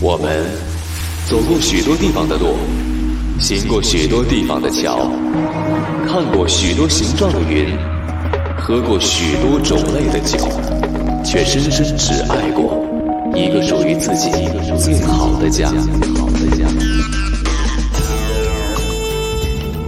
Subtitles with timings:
[0.00, 0.46] 我们
[1.28, 2.56] 走过许多地方的路，
[3.38, 5.10] 行过许多地方的桥，
[6.06, 7.76] 看过许多形状的云，
[8.58, 10.38] 喝过许多种类的酒，
[11.22, 12.82] 却深深只爱过
[13.34, 14.30] 一个属于自己
[14.78, 15.70] 最好的家。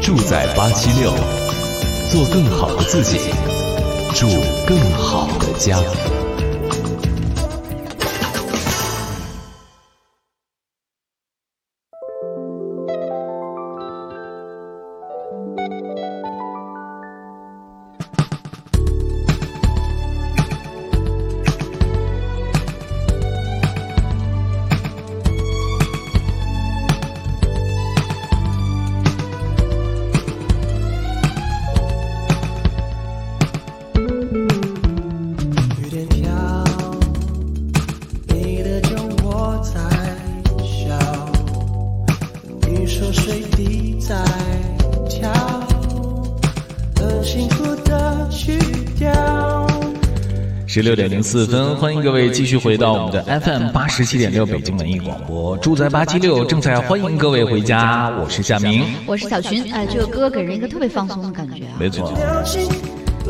[0.02, 1.10] 住在八七六，
[2.10, 3.18] 做更好的自己，
[4.12, 4.26] 住
[4.66, 5.78] 更好的家。
[50.80, 62.14] 十六点零四分，欢迎各位继续回到我们的 FM 八十七点六北京文艺广播，住在八七六，正在欢迎各位回家，我是夏明，我是小群，哎，这个歌给人一个特别放松的感觉啊，没错，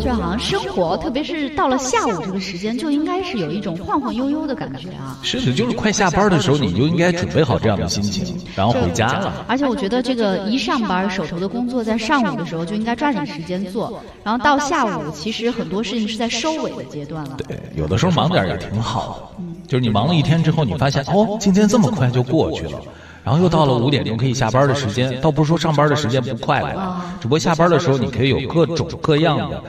[0.02, 5.18] 就好像生活，特别是到了下午这个时间，就应该是有一种晃晃悠悠的感觉啊。
[5.22, 9.44] 是的，就是快下班的时候，你就应该准备好这样的心情，然后回家了。
[9.48, 17.36] 而且我觉得这个一上班，手头的工作在上午的时候就应该抓紧时间做，然后到下午，其实很多事情是在收尾的阶段了。
[17.36, 22.80] 对，有的时候忙点也挺好的，就是你忙了一天之后，你发现哦，今天这么快就过去了。
[23.24, 29.62] 然后又到了五点钟可以下班的时间，倒不是说上班的时间不快乐，只不过下班的时候你可以有各种各样的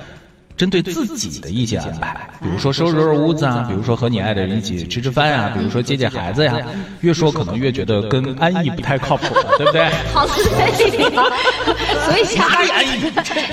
[0.58, 6.56] 针对自己的一些安排，比如说收拾收拾屋子啊，比如说和你爱的人一起吃吃饭呀、比如说接接孩子呀。
[7.02, 9.90] 越说可能越觉得跟安逸不太靠谱， 对不对？
[10.14, 11.24] 好累呀，
[12.06, 12.68] 所以下班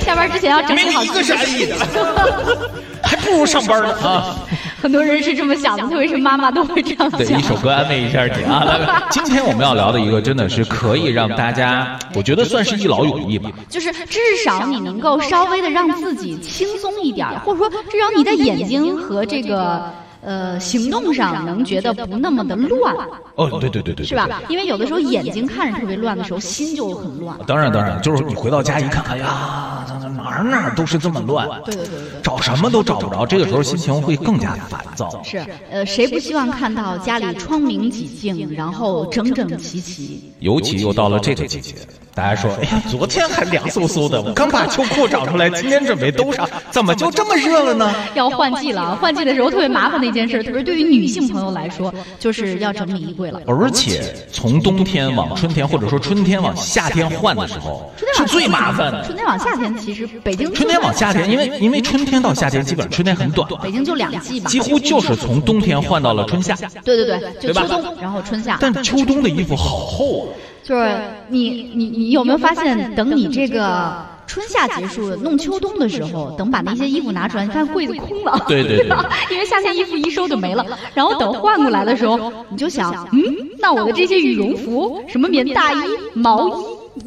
[0.01, 1.33] 下班之前要整理好自己。
[1.33, 1.77] 安逸的，
[3.09, 4.37] 还不如上班呢 啊！
[4.83, 7.43] 很多人是这么想的，特别是妈妈都会这样想对，一。
[7.43, 8.63] 首歌安慰一下你啊。
[8.65, 13.51] 来 来今天我们要聊的一个真的是可以让大家，我觉得算是一劳永逸吧。
[13.71, 19.91] 就是至少你能够稍微的让自己轻松一点，或者说至少你的眼睛和这个
[20.23, 22.95] 呃行动上能觉得不那么的乱，
[23.37, 24.43] 哦，对对对对，对是吧？？
[24.49, 27.37] 因为有的时候眼睛看着特别乱的时候，心就很乱。
[27.47, 29.85] 当然当然，就是你回到家一看，哎呀，
[30.17, 32.21] 哪儿哪儿都是这么乱，对对对对对。
[32.23, 35.23] 找什么都找不着，这个时候心情会更加的烦躁。
[35.23, 40.33] 是，呃，谁不希望看到家里窗明几净，然后整整齐齐？
[40.41, 41.75] 尤其又到了这个季节，
[42.15, 47.95] 大家说，哎呀，昨天还凉飕飕的，我刚把秋裤找出来，今天准备兜上，怎么就这么热了呢？
[48.15, 53.41] 要换季了，换季的时候特别麻烦的一件事，特别是对于女性朋友来说，就是要整理衣柜了。
[53.47, 59.05] 而且从冬天往春天，或者说春天往夏天换的时候，是最麻烦的。
[59.05, 66.57] 春天往夏天，其实北京春天往夏天，因为因为春天到夏天基本上春天很短，北京就两季吧，几乎就是从冬天换到了春夏。
[66.85, 68.59] 对对对，就对吧秋冬，然后春夏。
[68.61, 70.33] 但秋冬的衣服好厚啊，
[70.65, 78.97] 就是你你你有没有发现，等你这个春夏结束弄秋冬的时候，等把那些衣服拿出来，你看柜子空了，对对对？
[79.33, 83.21] 因为夏天衣服一收就没了， 然后等换过来的时候，你就想，嗯，
[83.59, 85.79] 那我的这些羽绒服、什么棉大衣、
[86.15, 86.53] 毛衣。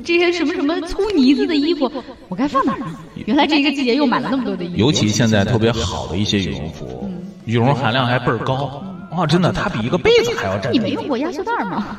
[0.05, 1.91] 这些什么什么粗呢子的衣服，
[2.29, 2.85] 我该放哪儿呢？
[3.25, 7.09] 原来这个季节又买了那么多的衣服，尤其现在特别好的一些羽绒服，
[7.45, 8.81] 羽绒含量还倍儿高。
[9.11, 10.89] 啊，真的，它比一个被子还要占你地方。
[10.89, 11.97] 没用过压缩袋吗？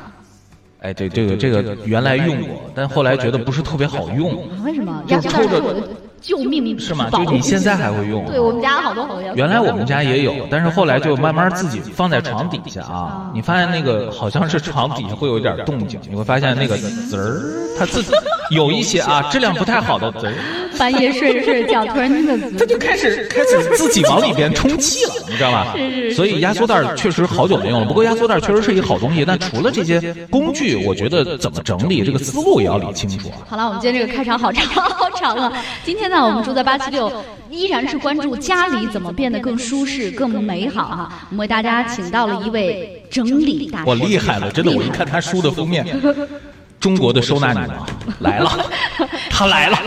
[0.83, 5.01] 哎，对，这个这个原来用过，但后来觉得不是特别好用，为什么？
[5.07, 5.87] 就压缩袋抽着
[6.23, 7.09] 救命是吗？
[7.11, 8.25] 就你现在还会用？
[8.25, 13.29] 对我们家好多原来我们家也有，但是后来就慢慢自己放在床底下啊。
[13.33, 18.13] 你发现那个好像是床底下会有一点动静，你会发现那个滋儿，它自己
[18.51, 20.33] 有一些啊质量不太好的滋儿，
[20.77, 25.75] 半夜睡着睡着觉，突然听个它就开始开始自己往里边充气了，你知道吧？
[26.15, 27.85] 所以压缩袋确实好久没用了。
[27.85, 33.43] 不过压缩袋确实是一个好东西，但除了这些工具，我觉得怎么整理这个思路也要理清楚啊。
[33.47, 35.51] 好了，我们今天这个开场好长好长啊！
[35.83, 37.11] 今天呢，我们住在八七六，
[37.49, 44.71] 依然是关注家里怎么变得更舒适、更美好哈、我们为大家请到了一位整理大师，我厉害了，真的！
[44.71, 45.85] 我一看他书的封面，
[46.83, 47.87] 中国的收纳女王
[48.19, 48.69] 来了，
[49.29, 49.77] 她来了，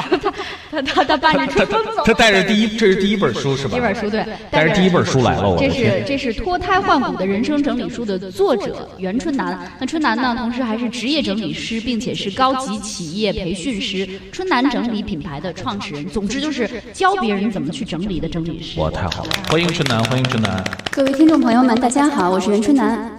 [0.70, 2.02] 他他他伴着她春风走。
[2.06, 3.72] 她带着第一，这是第一本书是吧？
[3.72, 6.02] 第一本书对，带着第一本书来了，我这是！
[6.06, 9.70] 这是脱胎换骨的人生整理书的作者袁春楠。
[9.78, 16.06] 那春楠呢，同时还是职业整理师，并且是高级企业培训师，春楠整理品牌的创始人。
[16.06, 18.80] 总之就是教别人怎么去整理的整理师。
[18.80, 19.30] 哇，太好了！
[19.50, 20.64] 欢迎春楠，欢迎春楠。
[20.90, 23.15] 各位听众朋友们，大家好，我是袁春楠。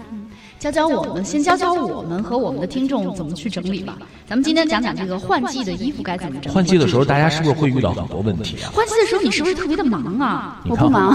[0.59, 3.95] 教教我们，先教教我们和我们的听众怎么去整理吧。
[4.27, 6.56] 咱们今天讲讲这个换季的衣服该怎么整理。
[6.56, 8.74] 换季的时候，大家是不是会遇到很多问题啊？
[8.74, 10.59] 换季的时候，你是不是特别的忙啊？
[10.68, 11.13] 我不忙，我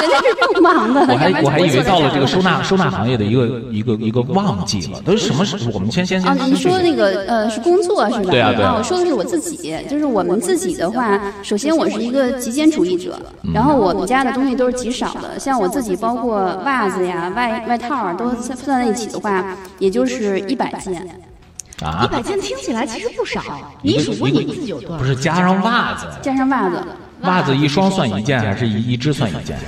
[0.00, 1.00] 绝对是不忙的。
[1.00, 5.56] 我还我还以为到了这个收纳收纳行业的一个一个一个旺季了，都是什么时？
[5.74, 8.30] 我们先先啊，先您说那个呃是工作是吧？
[8.30, 13.20] 对啊对啊我说的是我自己，就是我们自己的话，首先我是一个极简主义者，
[13.52, 20.94] 然后我们家的东西都是极少的，像我自己包括袜子呀、外外套儿都算算在一起的话，也就是一百件。
[21.80, 23.42] 一啊，百件听起来其实不少，
[23.82, 24.98] 你数过你自己有多少？
[24.98, 26.84] 不是加上袜子，加上袜子，
[27.22, 29.58] 袜子一双算一件还是一一只算一件？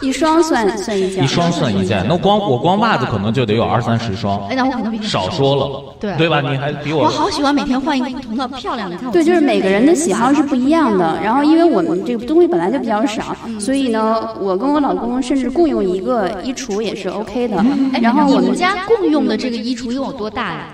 [0.00, 6.40] 一双算算一件，一双算一件，那光我光袜子可能就得有二三十双哎，，那我可能比你少说了，对对吧？
[6.40, 11.18] 你还比我我好喜欢每天换一个不同的漂亮的，你看我对，就是每个人的喜好是不一样的。
[11.22, 17.56] 然后，因为我们这个东西本来就比较少，所以呢，我跟我老公甚至共用一个衣橱也是 OK 的。
[17.92, 20.66] 哎，然后我们你们家共用的这个衣橱拥有多大呀？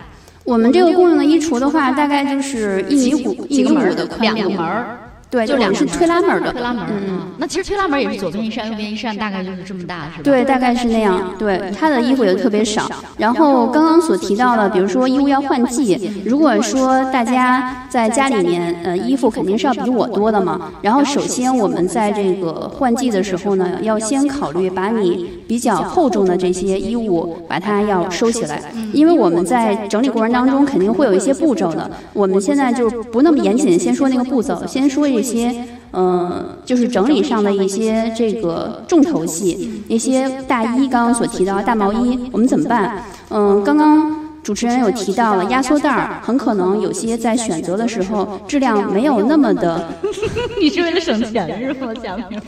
[0.45, 4.99] 我们这个共用的衣橱的话，大概就是一米五一米五的宽两个门儿，
[5.31, 6.85] 对，就两个是推拉门的，推拉门。
[6.89, 7.21] 嗯嗯。
[7.39, 10.23] 那其实推拉门也是左边一扇，右边一扇，大概就是这么大，是吧？
[10.25, 11.33] 对，大概是那样。
[11.39, 12.91] 对，他的衣服也特别少。
[13.17, 20.73] 然后刚刚所提到的，比如说衣物要换季，如果说大家在家里面，呃，衣服肯定是要比我多的嘛。
[20.83, 28.61] 然后首先我们在这个换季的时候呢，要先考虑把你比较厚重的这些衣物把它要收起来，
[28.93, 31.89] 因为我们在整理过程当中肯定会有一些步骤的。
[32.13, 35.55] 我们现在就不那么严谨，先说那个步骤，先说一些。
[35.93, 43.03] 嗯，就是整理上的一些这个重头戏，一些大衣，刚刚所提到的大毛衣，我们怎么办？
[43.29, 49.89] 嗯，刚刚主持人有提到了压缩袋儿，很可能有些在选择的时候质量没有那么的，
[50.63, 52.41] 你是为了省钱是吗，贾明？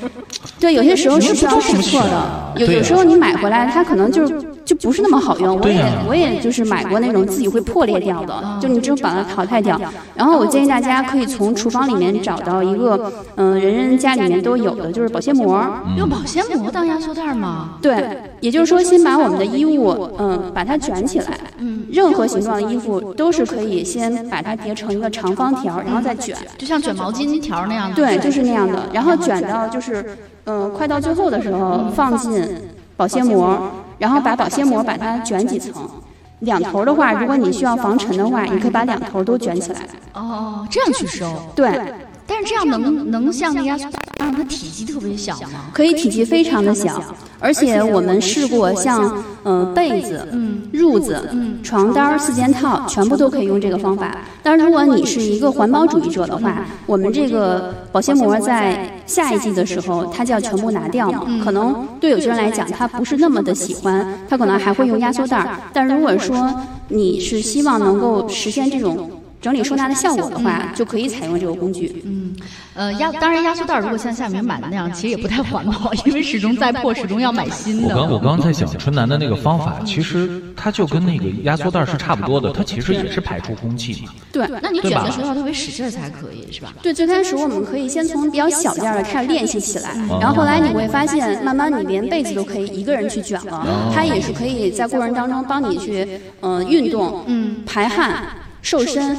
[0.60, 2.52] 对，有些时候是需要试错的。
[2.58, 4.40] 有有时候你买回来，它可能就是
[4.72, 5.58] 就不是那么好用。
[5.60, 9.78] 我也我也就是买过那种自己会破裂掉的，就你只有把它淘汰掉。
[10.14, 15.62] 然后我建议大家可以从厨房里面找到一个，嗯、人人家里面都有的，就是保鲜膜。
[15.98, 17.70] 用保鲜膜当压缩袋吗？
[17.82, 21.38] 对，也就是说，先把我们的衣物，嗯，把它卷起来。
[21.58, 26.34] 嗯，任何形状的衣服都是可以先把它叠成一个长方条，然后再卷。
[26.56, 27.94] 就像卷毛巾条那样的。
[27.94, 28.88] 对，就是那样的。
[28.92, 32.42] 然后卷到就是，嗯，快到最后的时候放进
[32.96, 35.72] 保鲜膜，然后把保鲜膜把它卷几层。
[36.40, 39.80] 两头的话，如果你需要防尘的话，你可以把两头都卷起来。
[40.14, 41.32] 哦，这样去收。
[41.54, 41.70] 对，
[42.26, 45.70] 但是这样能能像那压缩袋一样，它体积特别小吗？
[45.72, 47.00] 可以体积非常的小，
[47.42, 51.28] 而且我们试过像呃被子、嗯褥子、
[51.62, 54.16] 床单儿、四件套，全部都可以用这个方法。
[54.42, 61.26] 但是如果你是一个环保主义者的话，我们这个保鲜膜在下一季的时候，它就要全部拿掉嘛。
[61.44, 65.58] 可能对有些人来讲，他不是那么的喜欢，他可能还会用压缩袋儿。
[65.74, 66.50] 但如果说
[66.88, 69.10] 你是希望能够实现这种
[69.42, 72.00] 整理收纳的效果的话，就可以采用这个工具。
[72.06, 72.34] 嗯，
[72.74, 77.94] 呃压当然压缩袋如果像夏明买的那样，其实也不太环保， 因为始终在破，始终要买新的。
[77.94, 84.12] 我刚我刚在想春楠的那个方法，其实它就跟那个压缩袋是差不多的，它其实也是排出空气嘛。
[84.32, 84.48] 对。
[84.62, 86.72] 那你卷的时候要特别使劲儿才可以，是吧？
[86.80, 89.90] 对，最开始我们可以先从比较小件儿的开始练习起来，
[90.20, 96.06] 然后后来你会发现，慢慢你连被子都可以一个人去卷了，它也是可以在过程当中帮你去，
[96.40, 98.24] 呃，运动、嗯，排汗、
[98.62, 99.18] 瘦身。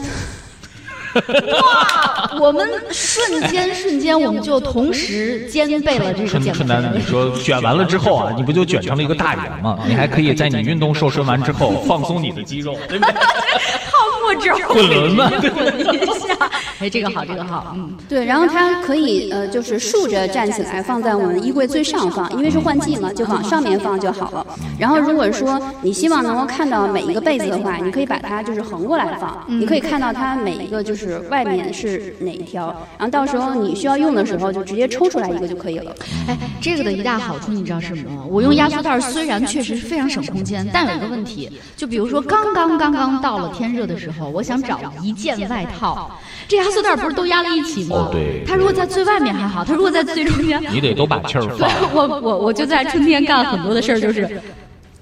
[2.39, 9.79] 我们瞬间瞬间我们就同时兼备了这个春春楠，你说卷完了之后啊，你不就卷成了一个大圆吗？
[9.87, 13.13] 你还可以在你运动瘦身完之后放松你的肌肉，对不对？
[13.13, 16.49] 泡沫之后 滚轮嘛滚一下。
[16.79, 24.45] 哎，这个好，这个好，嗯，对，然后它可以呃，就是竖着站起来，放在我们衣柜最上方，因为是换季嘛，就往上面放就好了。
[24.77, 32.67] 然后如果说你希望能够看到每一个被子的话，你可以把它就是横过来放，你可以看到它每一个就是外面是哪一条，
[32.97, 35.95] 然后到时候你需要用的时候就直接抽出来一个就可以了。
[36.27, 38.25] 哎，这个的一大好处你知道是什么吗？
[38.29, 46.11] 我用压缩袋儿虽然确实是非常省空间，但有一个问题，就比如说刚刚刚刚到了天热的时候，我想找一件外套，
[46.47, 47.95] 这压缩袋儿不是都压在一起吗？
[47.95, 51.69] 哦对它如果在最外面还好，它如果在最中间，你得都把气儿 放。
[51.93, 54.25] 我我我就在春天干很多的事儿，就是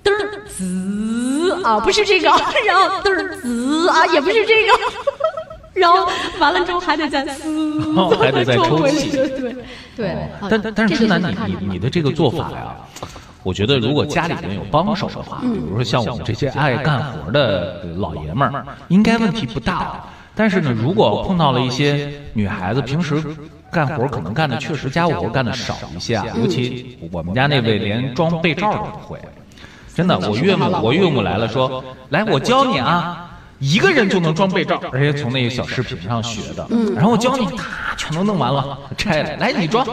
[0.03, 2.27] 嘚儿滋，啊，不是这个，
[2.67, 4.73] 然后嘚儿滋啊，也不是这个，
[5.73, 6.05] 然后
[6.39, 7.45] 完了之后还得再撕，
[8.19, 10.09] 还得再 抽回气去，对对。
[10.09, 12.75] 啊但但但是这个春楠，你你你的这个做法呀，
[13.43, 20.03] 我觉得如果家里面有帮手的话，比如说像我们这些爱干活的老爷们儿，应该问题不大。
[20.35, 23.21] 但是呢，如果碰到了一些女孩子，平时
[23.71, 29.19] 干活可能干的确实家务活干的少一些啊，尤其我们家那位连装被罩都不会，
[29.93, 33.27] 真的，我岳母我岳母来了说，来我教你啊。
[33.61, 36.67] 一个人就能装被罩，而且从那个小视频上学的。
[36.95, 39.87] 然后我教你，他全都弄完了，拆了，来你装。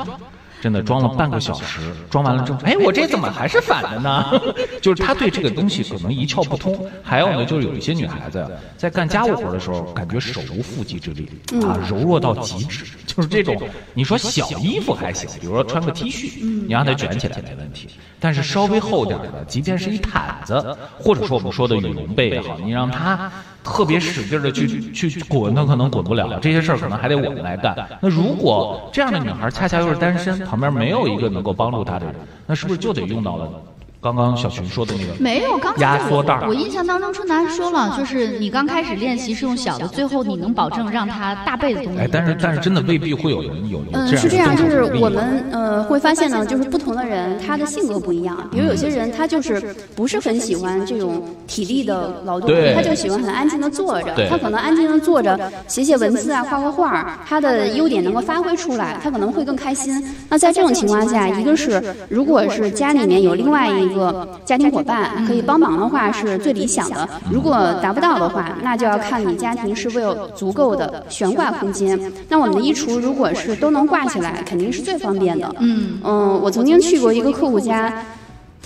[0.61, 1.79] 真的装了半个小时，
[2.11, 4.29] 装完了之后，哎，我这怎么还是反的呢？
[4.83, 6.85] 就是他对这个东西可能一窍不通。
[7.01, 8.45] 还有呢，就是有一些女孩子
[8.77, 11.31] 在干家务活的时候，感觉手无缚鸡之力
[11.65, 12.85] 啊，柔弱到极致。
[13.07, 13.57] 就是这种，
[13.95, 17.91] 你说小衣服还行，比如说穿个 T 恤，你让它卷起来没问题。
[18.19, 23.31] 但是稍微厚点的，即便是一毯子，或者说我们说的羽绒被也好，你让它
[23.69, 26.39] 特别使劲的去去滚，她可能滚不了。
[26.41, 27.77] 这些事儿可能还得我们来干。
[28.01, 32.15] 那如果这样的女孩恰恰又是单身，旁边没有一个能够帮助她的人，
[32.47, 33.51] 那是不是就得用到了
[34.01, 41.99] 刚刚小群说的那个没有，刚才压缩袋我我印象当中，春楠说了，就是你刚开始练习是用小的，最后你能保证让它大倍的东西。
[41.99, 48.37] 哎，但是但是真的未必会有人有有嗯，这样的是这样，就是我们呃会发现呢，就是不同的人他的性格不一样。
[48.53, 54.15] 比如有些人他就是不是很喜欢这种体力的劳动，他就喜欢很安静的坐着。
[54.31, 60.01] 他可能安静的坐着写写文字啊，画画画儿，他的优点能够发挥出来，他可能会更开心。
[60.29, 67.09] 那在这种情况下，一个是如果是家里面有另外一个家庭伙伴可以帮忙的话，是最理想的。
[67.31, 71.99] 如果达不到的话，那就要看你家庭是否有足够的悬挂空间。
[72.29, 75.55] 那我们的衣橱如果是都能挂起来，肯定是最方便的。
[75.59, 77.93] 嗯嗯，我曾经去过一个客户家，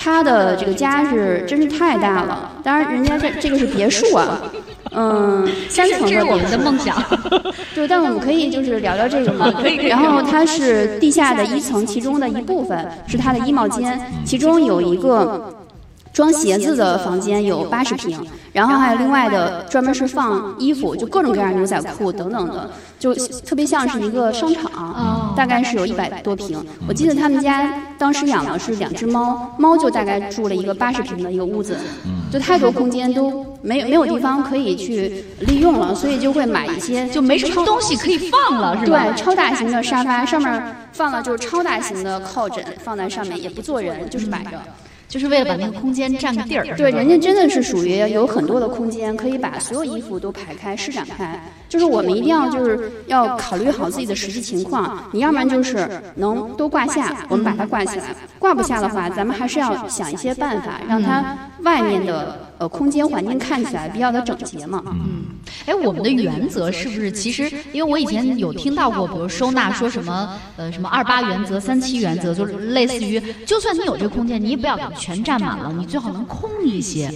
[0.03, 2.51] 他的这个家是真是太大了。
[2.63, 4.41] 当然，人家这这个是别墅啊，
[4.91, 6.37] 嗯，三层的别墅。
[6.37, 7.01] 们的梦想。
[7.73, 9.53] 对，但我们可以就是聊聊这个嘛。
[9.89, 15.55] 然后它是地下的一层，其中的一部分是它的衣帽间，其中有一个。
[16.13, 18.21] 装鞋子的房间有八十平，
[18.53, 22.69] 然后还有另外的专门是放衣服，就各种各样的牛仔裤等等的，
[22.99, 23.15] 就
[23.47, 24.71] 特别像是一个商场，
[25.37, 26.65] 大概是有一百多平。
[26.89, 31.77] 我记得他们家当时养的是两只猫，猫就大概住了一个八十平的一个屋子，
[32.31, 39.05] 就太多空间都没有没有地方可以去利用了，所以就会买一些就没什么东西可以放了，是吧？
[39.05, 44.61] 对，超大型的沙发上面放了就是超大型的靠枕，放在上面也不坐人，就是摆着。
[45.09, 46.65] 就是为了把那个空间占个地儿。
[46.75, 51.39] 对，人家真的是属于有很多的空间，可以把所有衣服都排开、施展开。
[51.73, 58.05] 就是我们一定要就是要考虑好自己的实际情况，你要不然就是能都挂下，我们把它挂起来；
[58.39, 64.83] 挂不下的话，咱们还是要想一些办法，让它外面的呃空间环境看起来比较的整洁嘛。
[64.89, 65.23] 嗯
[65.65, 67.11] 哎，我们的原则是不是？
[67.11, 77.11] 其实，因为我以前有听到过，比如收纳说什么呃什么二八原则、三七原则，就是类似于，就算你有这个空间，你也不要全占满了，你最好能空一些。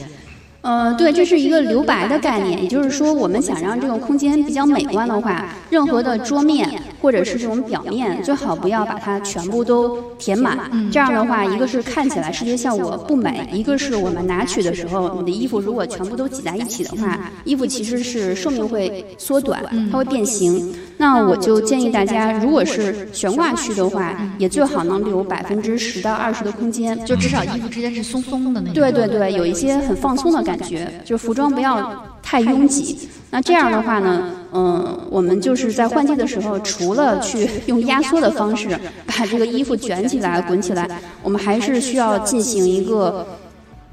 [0.66, 6.68] 呃，对，这是一个留白的概念，也就是说，我们想让这个空间比较美观的话，任何的桌面
[7.06, 10.58] 或者是这种表面，最好不要把它全部都填满。
[10.90, 20.74] 这样的话，一个是看起来视觉效果不美，一个是我们拿取的时候，你的衣服如果全部都挤在一起的话，衣服其实是寿命会缩短，它会变形。
[20.96, 28.74] 那我就建议大家，如果是悬挂区的话，也最好能留百分之十到二十的空间，就至少衣服之间是松松的那种。
[28.74, 33.08] 对对对，有一些很放松的感觉，就服装不要太拥挤。
[33.36, 38.66] 那这样的话呢，嗯，我们就是在换季的时候，除了去用压缩的方式
[39.04, 40.88] 把这个衣服卷起来、滚起来，
[41.22, 43.26] 我们还是需要进行一个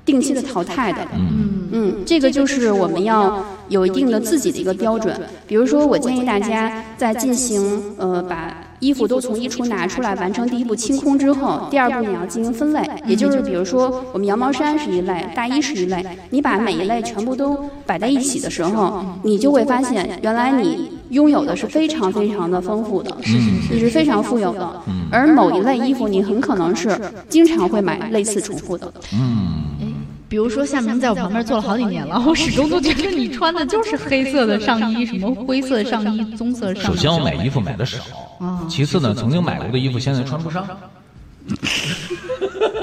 [0.06, 1.00] 定期的淘汰的。
[1.18, 5.14] 嗯嗯，这个就是我们要有一定的自己的一个标准。
[5.46, 23.16] 比如说，我建议大家在进行呃把衣服都从衣橱拿出来，完成第一步清空之后，第二步你要进行分类，也就是比如说我们羊毛衫是一类，大衣是一类，你把每一类全部都摆在一起的时候，你就会发现原来你拥有的是非常非常的丰富的，
[23.72, 24.70] 你是非常富有的。
[25.10, 27.00] 而某一类衣服，你很可能是
[27.30, 28.92] 经常会买类似重复的。
[30.34, 36.96] 比如说，夏明在我旁边坐了好几年了，我始终都觉得你穿的就是黑色的上衣，什么灰色的上衣、棕色的上衣。
[36.96, 38.00] 首先，我买衣服买的少，
[38.68, 40.68] 其次呢，曾经买过的衣服现在穿不上，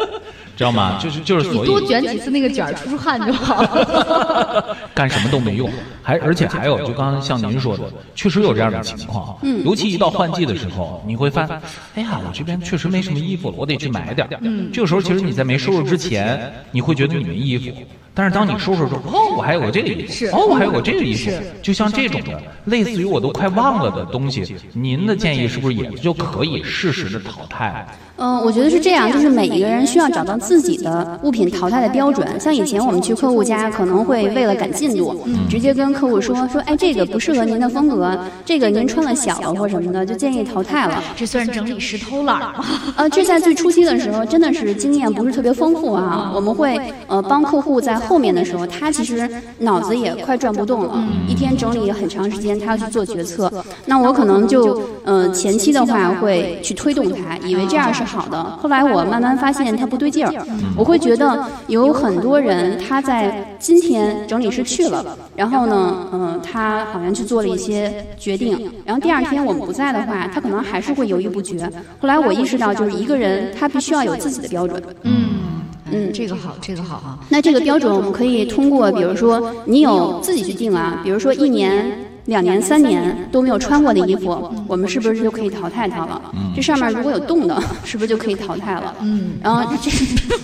[0.61, 0.99] 知道吗？
[1.03, 4.77] 就是就是，你所以多卷几次那个卷，出出汗就好了。
[4.93, 5.71] 干什么都没用，
[6.05, 9.39] 还而且还有，就刚刚像您说的，确实有这样的情况。
[9.41, 11.63] 嗯，尤其一到换季的时候，你会发现，
[11.95, 14.29] 哎呀，我这边确实没什么衣服了，我得去买点。
[14.43, 17.75] 嗯，这个时候其实你在没收入之前，你会觉得你没衣服，
[18.13, 21.31] 但是当你收拾说，哦，我还有个这个衣服，哦，我还有个这个衣服，
[21.63, 27.87] 就像这种的，类似于我都快忘了的东西，您的建议是不是也就可以适时的淘汰？
[28.17, 32.29] 嗯，我觉得是这样，就是每一个人需要找到自己的物品淘汰的标准。
[32.39, 35.17] 像以前我们去客户家，可能会为了赶进度，
[35.49, 41.03] 直接跟客户说说，哎，这个不适合您的风格，这个您穿了小了或什么的，就建议淘汰了。
[41.17, 42.65] 这算是整理师偷懒吗？
[42.97, 46.31] 呃，这在最初期的时候，真的是经验不是特别丰富啊。
[46.35, 49.29] 我们会呃帮客户在后面的时候，他其实
[49.59, 53.53] 脑子也快转不动了，一天整理很长时间，他要去做决策。
[53.87, 58.43] 那我可能就嗯前期的话会去推动他，以为这样是好的。
[58.43, 65.05] 后来我慢慢发现他不对劲儿，我会觉得有很多人他在今天整理师去了，
[65.37, 71.71] 然后呢，嗯、他好像去做了一些决定，然后第二天我们不在的话，他可能还是会犹豫不决。
[72.01, 74.83] 后来我意识到，就是一个人他必须要有自己的标准。
[75.03, 75.60] 嗯
[75.93, 77.19] 嗯这个好，这个好啊。
[77.29, 82.07] 那这个标准我们可以通过，比如说你有自己去定啊，比如说一年。
[82.27, 86.21] 两年、三年都没有穿过的衣服，我们是不是就可以淘汰它了？
[86.55, 88.95] 这上面如果有洞的，是不是就可以淘汰了？
[89.01, 89.91] 嗯， 然后这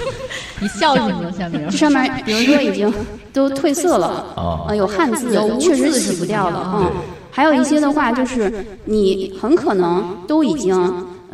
[0.59, 1.77] 你笑什么，下面这？
[1.77, 2.93] 上面，比如说已经
[3.33, 6.91] 都褪色了，啊呃，有汗渍确实洗不掉了，嗯。
[7.31, 10.75] 还有一些的话，就是你很可能都已经。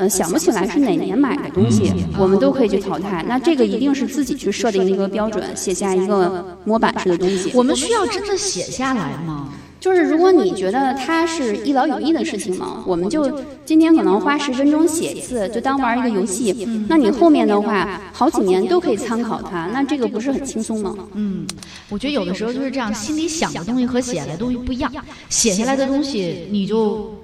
[0.03, 3.25] 呃，想不起来是哪年买的东西，我们都可以去淘汰。
[3.29, 7.53] 那这个一定是自己去设定一个标准，写下一个模板式的东西。
[7.55, 9.49] 我们需要真的写下来吗？
[9.79, 16.69] 就是如果你觉得它是一劳永逸的事情嘛，我们就今天可能花十分钟写一次，就当玩一个游戏。
[16.89, 20.97] 那你后面的话，好几年都可以参考它，那这个不是很轻松吗？
[21.15, 21.47] 嗯，
[21.89, 24.93] 我觉得有的时候就是这样，心里想的东西和写下来的东西不一样，
[25.29, 27.22] 写下来的东西你就。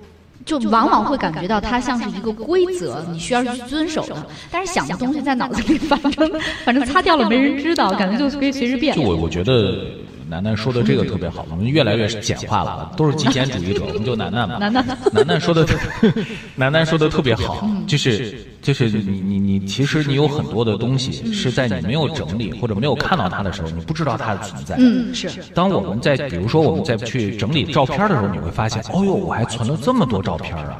[0.49, 4.27] 就往往会感觉到它像是一个规则，你需要去遵守的。
[4.51, 9.03] 但是想的东西在脑子里 反正反正擦掉了没人知道，感觉就可以随时变就。
[9.03, 9.85] 我我觉得
[10.29, 14.59] 楠楠说的这个特别好，我们越来越简化了，都是极简主义者，我们就楠楠吧。
[14.59, 15.67] 楠楠 楠楠说的，
[16.55, 24.77] 楠楠说的特别好，就是就是你你你，其实你有很多的东西是在你没有整理或者没有看到它的时候，你不知道它的存在。
[24.79, 25.31] 嗯，是。
[25.55, 30.77] 当我们在比如说我们在去整理照片的时候，你会发现，哦呦，我还存了这么多照片啊！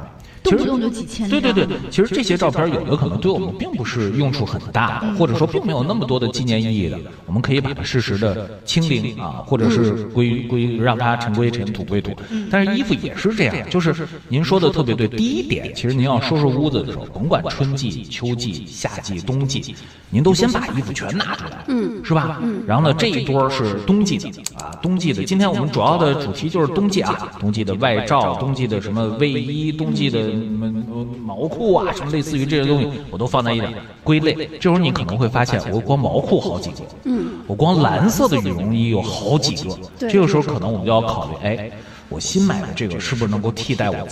[0.49, 1.29] 其实动不动就几千。
[1.29, 12.11] 对对对，其实这些照片有的可能对我们并不是用处很大的，或者说并没有那么多的纪念意义的，我们可以把它适时的清零啊，或者是归归让它尘归尘，土归土。
[12.49, 13.95] 但是衣服也是这样，就是
[14.27, 15.07] 您说的特别对。
[15.07, 19.75] 第一点，其实您要收拾屋子的时候，甭管春季、秋季、夏季、冬季，
[20.09, 22.39] 您都先把衣服全拿出来，嗯，是吧？
[22.41, 22.63] 嗯。
[22.65, 25.23] 然后呢，这一堆儿是冬季的啊，冬季的。
[25.23, 33.73] 今天我们主要的主题就是冬季啊，冬季的外罩、冬季的什么卫衣、冬季的什么毛裤啊，什么类似于这些东西，我都放在一点。
[34.03, 34.33] 归类。
[34.53, 39.77] 这时候你可能会发现，我光毛裤好几个，嗯，我光蓝色的羽绒衣有好几个。
[40.07, 41.71] 这个时候可能我们就要考虑，哎，
[42.09, 44.07] 我新买的这个是不是能够替代我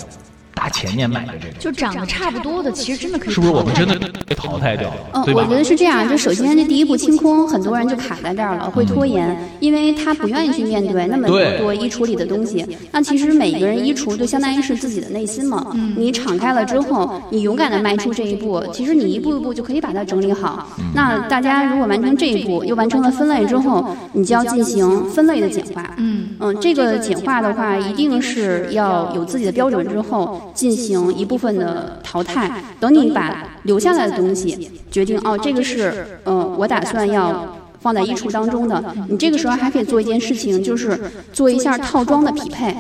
[0.68, 1.54] 大前年买的这个？
[1.58, 4.96] 就长得差不多的，其实真的可以是不是我们淘汰真的被淘汰掉了？
[5.14, 5.56] 嗯，我觉？
[5.56, 6.08] 得是这样。
[6.10, 11.26] 就首先这第一步清空，很多人就卡在这儿了，会拖延，因为他不愿意去面对那么
[11.58, 12.68] 多衣橱里的东西。
[12.92, 15.74] 那其实每个人衣橱就相当于是自己的内心嘛。
[15.96, 20.68] 你敞开了之后，你勇敢的迈出这一步，其实你一步一步就可以把它整理好。
[20.94, 25.96] 那大家如果完成这一步，又完成了分类之后，你就要进行分类的简化。
[25.96, 32.62] 嗯嗯，这个简化的话，一定是要有自己的标准之后，进行一部分的淘汰。
[32.82, 38.84] 等你把留下来的东西决定哦，这个是嗯，我打算要放在衣橱当中的。
[39.08, 41.00] 你这个时候还可以做一件事情，就是
[41.32, 42.76] 做一下套装的匹配。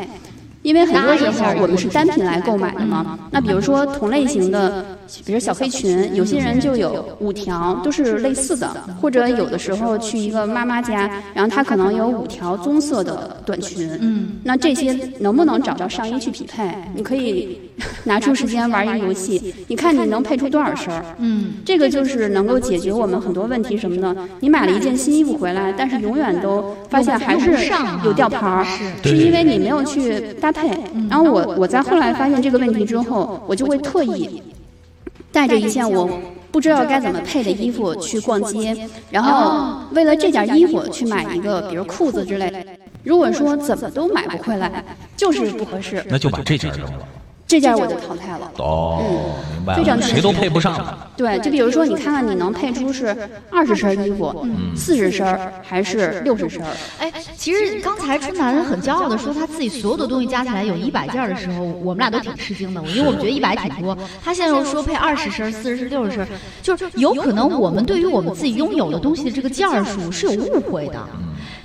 [0.63, 8.70] 因为很多时候我们是单品来购买的嘛，那比如说同类型的，比如小黑裙，有些人就有五条都是类似的，
[9.02, 16.70] 或者有的时候去一个妈妈家，然后她可能有五条棕色的短裙，嗯，那这些能不能找到上衣去匹配？
[16.96, 17.60] 你可以
[18.04, 21.04] 拿出时间玩一个游戏，你看你能配出多少身儿？
[21.20, 24.15] 嗯，这个就是能够解决我们很多问题什么呢？
[24.39, 27.70] 你买了一件新衣服回来，但是永远都发现还是
[28.04, 28.65] 有吊牌儿，
[29.02, 30.70] 对是因为你没有去搭配。
[31.10, 34.41] 然后我我在后来发现这个问题之后，我就会特意
[35.32, 36.10] 带着一件我
[36.52, 42.63] 不知道该怎么配的衣服去逛街，然后为了这件衣服去买一个，比如裤子之类的。
[43.04, 44.84] 如果说怎么都买不回来，
[45.16, 47.08] 就是不合适，那就把这件扔了。
[47.48, 48.52] 这件我就淘汰了。
[48.58, 49.02] 哦，
[49.54, 51.10] 明白了，非常谁都配不上了。
[51.16, 53.16] 对，就比如说，你看看你能配出是
[53.50, 55.26] 二十身衣服、四十身
[55.64, 56.68] 还是六十身儿？
[57.00, 63.98] 哎，其实刚才春楠很骄傲的说他自己所有的东西加起来有一百件的时候，我们俩都挺吃惊的，因为我们觉得一百挺多。
[64.22, 66.28] 他现在又说配二十身、四十身、六十身，
[66.62, 71.00] 就是有可能我们对于我们自己拥有的东西的这个件数是有误会的。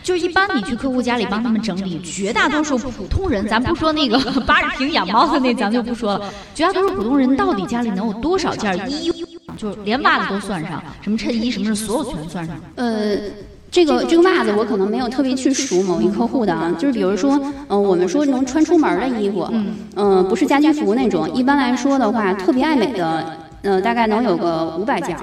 [0.03, 6.33] 就一般你去客户家里帮他们整理，绝大多数普通人，咱不说那个八十平养猫的那，咱就不说了。
[6.55, 9.17] 绝大多数普通人到底家里能有多少件衣服？
[9.57, 12.57] 就连袜子都算上，什么衬衣什么的，所有全算上。
[12.75, 13.17] 呃，
[13.71, 19.49] 这个这个袜子我可能没有特别去数某一客户的啊，就是比如说，嗯、我们说能穿出门的衣服，
[19.95, 25.17] 嗯、不是家居服那种，一般来说的话，特别爱美的，呃，大概能有个五百件，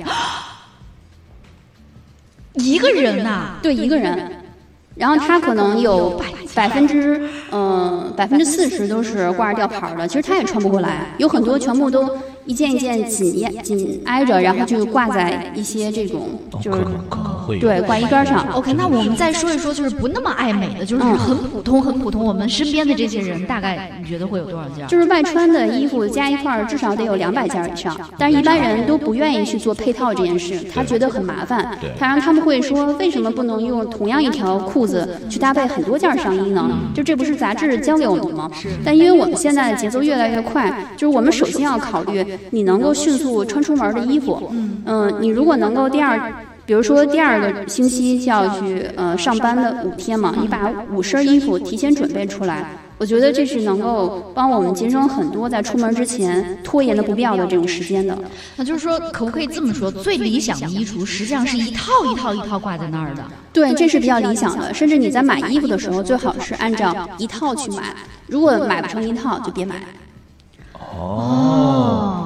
[2.53, 4.38] 一个人呐、对一个人。
[4.99, 12.17] 然后他可能有百百分之嗯百分之四十都是挂着吊牌儿的，其实他也穿不过来，有很多全部都
[12.49, 18.43] 一件一件紧挨紧挨着，然后就挂在一些这种就是可能可能会对挂衣杆上。
[18.53, 22.25] OK，那我们再说一说，就是不那么爱美的，就是很普通、很普通。
[22.25, 24.87] 我们身边的这些人，大概你觉得会有多少件？
[24.87, 27.95] 就是外穿的衣服加一块儿，至少得有两百件以上。
[28.17, 31.77] 但是一般人都不愿意去做配套这件事，他觉得很麻烦。
[31.99, 36.67] 他让他们会说，为什么不能用同样一条裤子去搭配很多件上衣呢？
[36.95, 38.49] 就这不是杂志教给我们的吗？
[38.83, 44.51] 但因为我们现在的节奏越来越快，就是我们首先要考虑你能够迅速穿出门的衣服。
[44.85, 46.31] 嗯，你如果能够第二。
[46.65, 58.15] 比如说第二个星期就要去呃上班的五天嘛，你把五身衣服提前准备出来，我觉得这是能够帮我们节省很多在出门之前拖延的不必要的这种时间的。
[58.55, 59.89] 那就是说，可不可以这么说？
[59.89, 63.23] 最理想的衣橱实际上是一套一套一套挂在那儿的。
[63.51, 64.71] 对，这是比较理想的。
[64.71, 67.95] 甚至你在买衣服的时候，最好是按照一套去买。
[68.27, 69.77] 如果买不成一套，就别买。
[70.95, 71.68] 哦，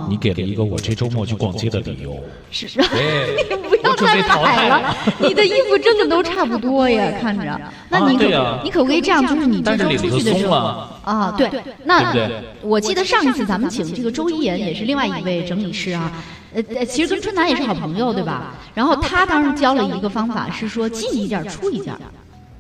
[0.10, 2.16] 你给了一个我这周末去逛街的理由。
[2.52, 7.60] 是啊，对，你不要再备淘汰买了，你的衣服真的都差不多呀，看着。
[7.90, 9.26] 那你可、你可不可以这样？
[9.26, 11.50] 就是你这周出去的时候松了啊，对，
[11.86, 16.12] 那对对我记得上一次咱们请这个周一言也是另外一位整理师啊。
[16.56, 18.54] 呃呃，其实跟春楠也是好朋友，对吧？
[18.76, 22.00] 然后他当时教了一个方法，是说进一件儿出一件儿，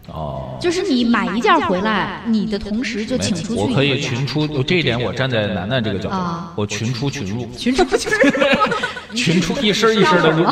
[0.07, 0.57] 哦。
[0.59, 10.45] 就是你买一件回来，你的同时就请出去我可以群出，这一点我站在楠楠这个角度啊，我群出群入，群出群入群出一身一身的入。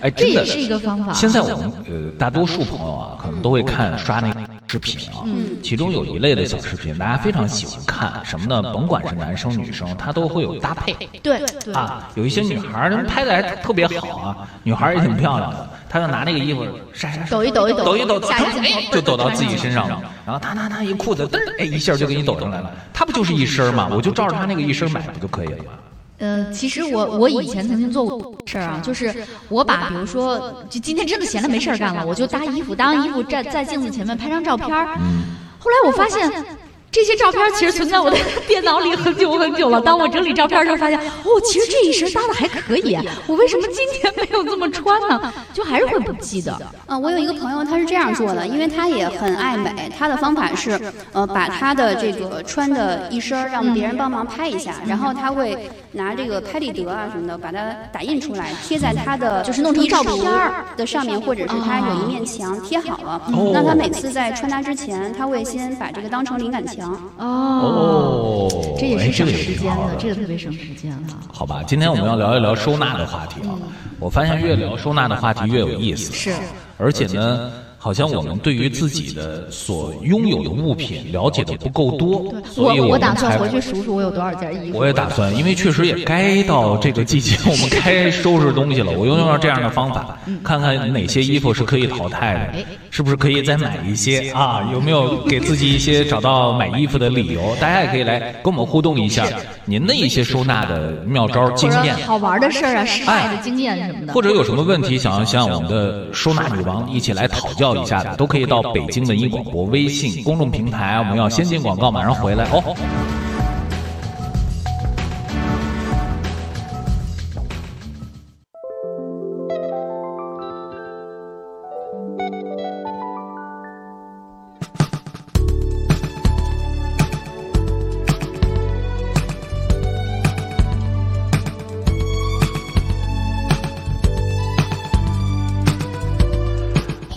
[0.00, 1.12] 哎，这也是一个方法。
[1.12, 8.62] 现在我们呃大多数朋友啊，可能都会看刷那个视频啊，嗯其中有一类的小视频，大家非常喜欢看什么呢？
[8.72, 12.10] 甭管是男生女生，他都会有搭配对对啊。
[12.14, 18.18] 有一些女孩儿人拍的还特别好啊，女孩儿也挺漂亮的，她就拿那个衣服晒晒晒，抖一抖一抖抖一抖，
[18.90, 20.02] 就抖到自己身上了。
[20.26, 22.68] 然后他他他一裤子，噔，哎，一下就给你抖上来了。
[22.92, 23.88] 他不就是一身嘛？
[23.92, 25.70] 我就照着他那个一身买不就可以了吗？
[26.18, 29.14] 呃，其实我我以前曾经做过事儿啊，就是
[29.48, 34.86] 我把比如说，就今天真的闲了没事儿干了，我就搭衣服，搭完衣服站在镜子前面拍张照片儿。
[35.60, 36.28] 后来我发现。
[36.94, 39.80] 这些照片其实存在我的电脑里很久很久了。
[39.80, 42.96] 当我整理照片的时候，发现哦，其实这一身搭的还可以。
[43.26, 45.32] 我为什么今天没有这么穿呢？
[45.52, 46.56] 就还是会不记得。
[46.86, 49.90] 嗯，我有一个朋友，他是这样做的，因为他也很爱美。
[49.98, 50.80] 他的方法是，
[51.12, 57.58] 呃，把他的这个穿的一身让别人帮忙拍一下，然后他会拿这个拍立得啊什么的，把它
[57.92, 60.24] 打印出来，贴在他的就是弄成照片
[60.76, 63.20] 的上面，或者是他有一面墙贴好了。
[63.32, 66.83] 哦那他每次在穿搭之前，他会先把这个当成灵感墙。
[67.18, 71.16] 哦，这也哎是省这个也时间的，挺好的这个特别省时间哈。
[71.32, 73.52] 好吧，今天我们要聊一聊收纳的话题啊。
[74.00, 76.34] 我发现越聊收纳的话题越有意思，是，
[76.78, 77.50] 而且呢，
[77.84, 84.78] 好像我们对于自己的所拥有的物品了解的不够多，所以我我打算才回去数数我有多少件衣服。
[84.78, 88.90] 我也打算，因为确实也该到这个季节， 我们该 收拾东西了。
[88.90, 94.66] 我用用这样的方法，看看哪些衣服是可以淘汰的，是不是可以再买一些啊？
[94.72, 97.54] 有没有给自己一些找到买衣服的理由？
[97.60, 99.26] 大家也可以来跟我们互动一下，
[99.66, 101.96] 您的一些收纳的妙招、经验。
[102.06, 104.12] 好玩的事儿啊，失败的经验什么的。
[104.12, 110.98] 或者有什么问题想要向我们的收纳女王一起来讨教一下的，都可以到北京文艺广播微信公众平台。
[110.98, 112.76] 我们要先进广告，马上回来哦。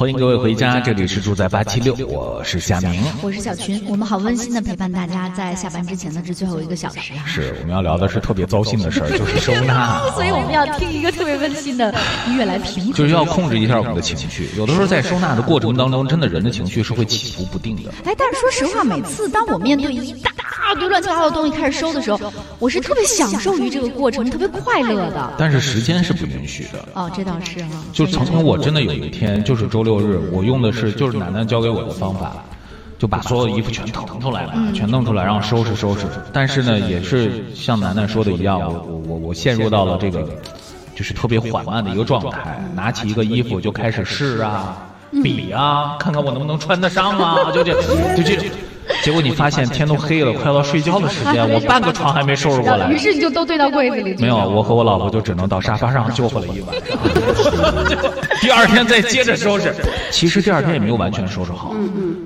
[0.08, 3.04] 欢迎各位回家，这里是住在八七六，我是夏明。
[3.22, 7.26] 我是小群，我们好温馨的陪伴大家在下班之前的这最后一个小时啊。
[7.26, 11.94] 是我们要聊的是特别糟心的事儿，就是收纳， 所以我们要听一个特别温馨的
[12.28, 12.94] 音乐来平衡。
[12.94, 14.50] 就是要控制一下我们的情绪。
[14.58, 17.92] 有的时候在收纳的过程当中，真的人的情绪是会起伏不定的。
[18.06, 25.34] 哎，但是说实话，每次当我面对一大大堆乱七八糟的东西开始收的时候，我是特别享受于这个过程，特别快乐的。
[25.38, 26.84] 但是时间是不允许的。
[26.94, 27.70] 哦，这倒是哈。
[27.94, 32.36] 就曾经我真的有一天，就是周六日，我用的是就是楠楠教给我的方法，
[33.00, 36.06] 就把所有的衣服全腾出来了，全弄出来，然后收拾收拾。
[36.34, 40.28] 但是呢，也是像楠楠说的一样，我我我我陷入到了这个
[40.98, 44.76] 就是特别缓慢的一个状态，拿起一个衣服就开始试啊、
[45.22, 47.72] 比啊，看看我能不能穿得上啊， 就这
[48.16, 48.50] 就这。
[49.04, 52.90] 结果你发现天都黑了，快要到睡觉的时间， 我半个床还没收拾过来。
[52.90, 54.24] 于是你就都堆到柜子里去。
[54.24, 56.98] 没有，我和我老婆就只能到沙发上就活了一晚上。
[58.42, 59.76] 第二天再接着收拾。
[60.10, 61.76] 其实第二天也没有完全收拾好。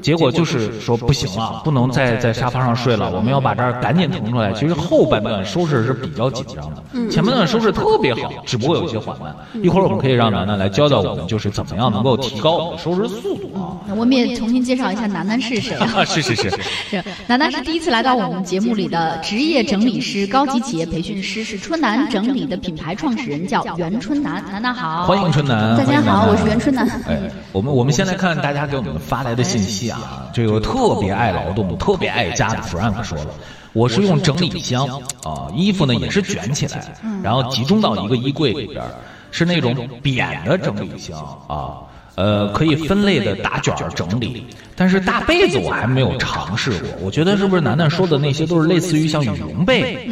[0.01, 4.51] 结果就是说不行了，不能再在沙发上睡了，我们要把这儿赶紧腾出来。
[4.53, 9.35] 其实后半段收拾是比较紧张的，前半段收拾特别好，只不过有些缓慢。
[9.61, 13.77] 一会儿我们可以让楠楠来教教我们，就是怎么样能够提高我们的收拾速度啊。
[13.95, 16.03] 我们也重新介绍一下楠楠是谁啊？
[16.03, 16.49] 是是是。
[16.89, 24.43] 是，楠楠是第一次来到我们节目里的职业整理师、高级企业培训师，是春楠整理的品牌创始人，叫袁春楠。
[24.51, 25.77] 楠楠好，欢迎春楠。
[25.77, 26.87] 大家好，我是袁春楠。
[27.07, 27.19] 哎，
[27.51, 30.29] 我们我们先来看大家给我们发来的信息啊。
[30.33, 33.27] 这个特别爱劳动、特别爱家的 Frank 说了，
[33.73, 34.87] 我是用整理箱
[35.23, 38.83] 啊，衣服呢也是卷起来，然后集中到一个衣柜里边，
[39.31, 41.79] 是那种扁的整理箱啊。
[42.15, 46.89] 呃，可以分类的打卷整理，但是大被子我还没有尝试过。
[47.01, 50.05] 我觉得是不是楠楠说的那些都是类似于像羽绒被？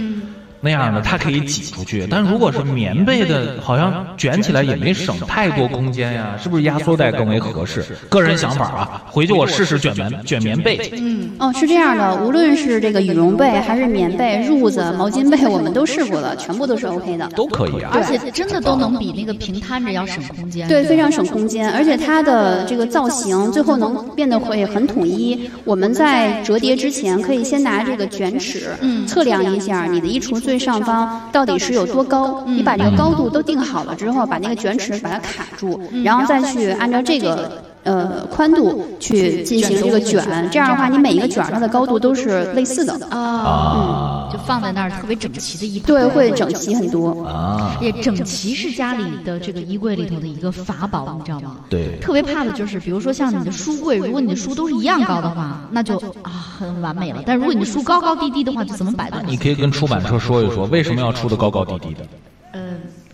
[0.62, 7.86] 那样的它可以挤出去，但如果是棉被的，好像卷起来也没省太多空间呀，是不是压缩袋更为合适？
[8.10, 10.92] 个人想法啊，回去我试试卷棉卷棉被。
[10.98, 17.92] 嗯，哦，是这样的，无论是这个羽绒被还是棉被、褥子、毛巾被，我们都试过了，全部都是 OK 的，都可以啊。
[17.94, 20.68] 而且真的都能比那个平摊着要省空间。
[20.68, 25.50] 对，非常省空间，而且它的这个造型最后能变得会很统一。
[25.64, 30.49] 我们在折叠之前，可以先拿这个卷尺，嗯，测量一下你的衣橱。
[30.50, 32.44] 最上方到底是有多高？
[32.48, 37.69] 你把这个高度都定好了之后，把那个卷尺把它卡住，然后再去按照这个。
[37.84, 47.78] 呃，宽度去进行这个卷，这样的话，你每一个卷它的高度都是类似的啊，嗯，就放在那儿特别整齐的衣服，对，会整齐很多啊。
[47.80, 51.56] 也整齐是家里的这个衣柜里头的一个法宝，你知道吗？
[51.70, 57.24] 对，特别怕的就是，比如说像你的书柜，如果你的书都是一样高的话，那就啊很完美了。
[57.26, 62.02] 但如果你的书高高低低的话，就怎么摆都你可以跟出版社说一说，为什么要出的高高低低的？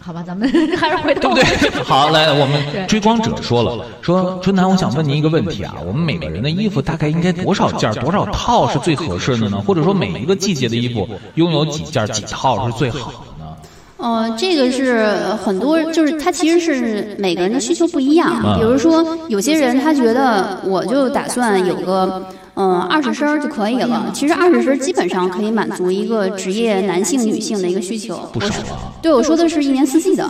[0.05, 0.07] 嗯。
[0.07, 1.33] 好吧，咱们 还是回头。
[1.33, 1.81] 对不对？
[1.83, 9.57] 好，来，我们追光者说了，说春楠，我想问您一个问题啊，我们每个人的衣服大概应该多少件、多少套是最合适的呢？
[9.65, 13.51] 或者说每一个季节的衣服拥有几件、几套是最好的呢？
[13.97, 15.07] 呃，这个是
[15.43, 18.59] 很多，就是它其实是每个人的需求不一样。
[18.59, 22.23] 比如说，有些人他觉得，我就打算有个。
[22.55, 24.09] 嗯，二十身就可以了。
[24.13, 28.17] 其实二十身基本上可以满足一个职业男性、女性的一个需求。
[28.33, 28.53] 不少
[29.01, 30.29] 对，我说的是一年四季的，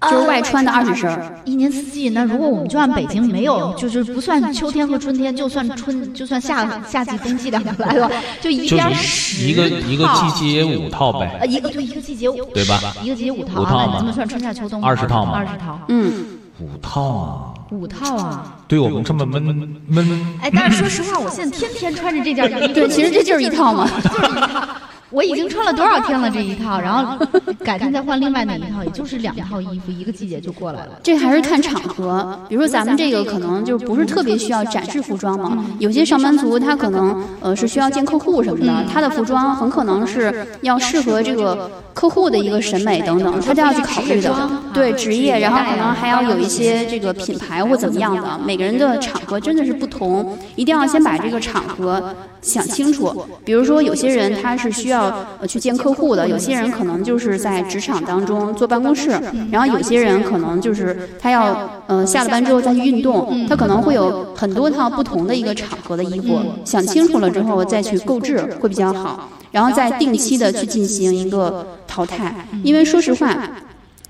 [0.00, 1.32] 就是外穿的二十身。
[1.44, 11.36] 一年四季，那如果我们就按北京没有，就是不算秋天和春天，就算春，就算夏夏季、冬季两个来了，就一边十一个一个季节五套呗。
[11.40, 12.80] 呃，一个就一个季节五，对吧？
[13.02, 15.32] 一个季节五套，五套嘛，这么算春夏秋冬二十套嘛？
[15.34, 16.12] 二十套，嗯，
[16.58, 17.51] 五套啊。
[17.72, 18.58] 五套啊！
[18.68, 20.26] 对我们这么闷闷闷。
[20.42, 22.74] 哎，但是说实话，我现在天天穿着这件衣服。
[22.74, 24.68] 对，其实这就是一套嘛，就是一套。
[25.12, 27.24] 我已经穿了多少天了这一套，然后
[27.62, 30.98] 改天再换另外那一套，也就是两套衣服，一个季节就过来了。
[31.02, 35.64] 这还是看场合，比如说咱们这个可能就不是特别需要展示服装嘛。
[35.78, 44.50] 有些上班族他可能呃是需要见客户什么的，他的服装很可能是要适合这个客户的一个审美等等，他都要去考虑的。
[44.72, 48.40] 对职业，然后可能还要有一些这个品牌或怎么样的。
[48.44, 53.24] 每个人的场合真的是不同，一定要先把这个场合想清楚。
[53.44, 55.12] 比如说有些人他是需要。
[55.40, 59.10] 呃，去见客户的，有些人可能就是在职场当中坐办公室，
[59.50, 73.36] 然后有些人可能就是他要呃下了班之后再去运动，他可能会有很多套不同的一个场合的衣服，想清楚了之后再去购置会比较好，然后再定期的去进行一个淘汰，因为说实话。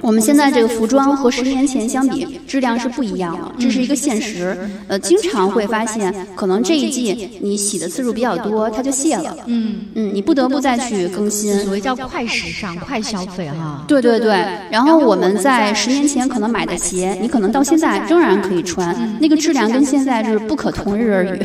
[0.02, 4.58] 我们现在这个服装和十年前相比，质量是不一样的，这是一个现实。
[4.88, 9.36] 呃，经常会发现，可能这一季你洗的次数比较多，它就卸了。
[9.46, 11.56] 嗯嗯，你不得不再去更新。
[11.60, 13.84] 所谓叫快时尚、快消费哈。
[13.86, 14.32] 对对对。
[14.70, 21.40] 然后我们在十年前可能买的鞋，你可能到现在仍然可以穿，那个质量跟现在是不可同日而语。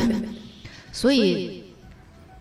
[0.90, 1.62] 所以，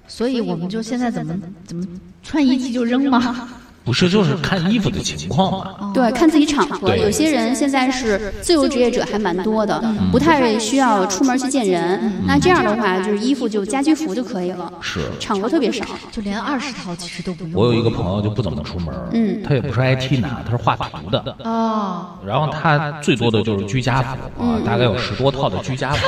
[0.07, 1.35] 所以我们就现在怎么
[1.67, 1.85] 怎么
[2.23, 3.47] 穿一季就扔吗？
[3.87, 5.91] 不是，就是看衣服的情况嘛。
[5.93, 6.93] 对，看自己场合。
[6.97, 12.13] 有些人现在是自由职业者，还蛮多的，不太需要出门去见人。
[12.27, 15.85] 那这样的话，就是衣服就家居服就可以了，是场合特别少。
[16.11, 17.53] 就连二十套其实都不用。
[17.53, 26.05] 我有一个朋友就不怎么出门，嗯他也不是 IT 男，他是画图的，哦，然后他最多的就是居家服啊，大概有十多套的居家服。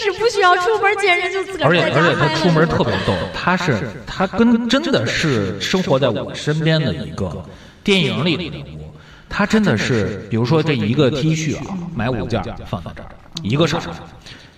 [0.00, 7.44] 是不需要出门见人，就自个而且儿在家而且他出门特别逗，他是他跟真的是生活在我身边的一个
[7.84, 8.90] 电影里的人物。
[9.28, 13.08] 他真的是，比如说这一个 T 恤啊，买五件放在这儿，
[13.44, 13.82] 一个色儿；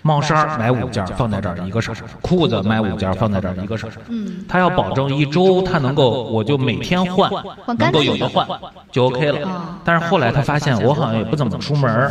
[0.00, 3.92] 帽衫儿买五件放在这儿，一个色儿；裤子买五件放在这儿，一个色儿。
[4.08, 7.30] 嗯，他要保证一周他能够，我就每天换，
[7.76, 8.48] 能够有的换
[8.90, 9.78] 就 OK 了。
[9.84, 12.10] 但是后来他发现我好像也不怎么出门儿，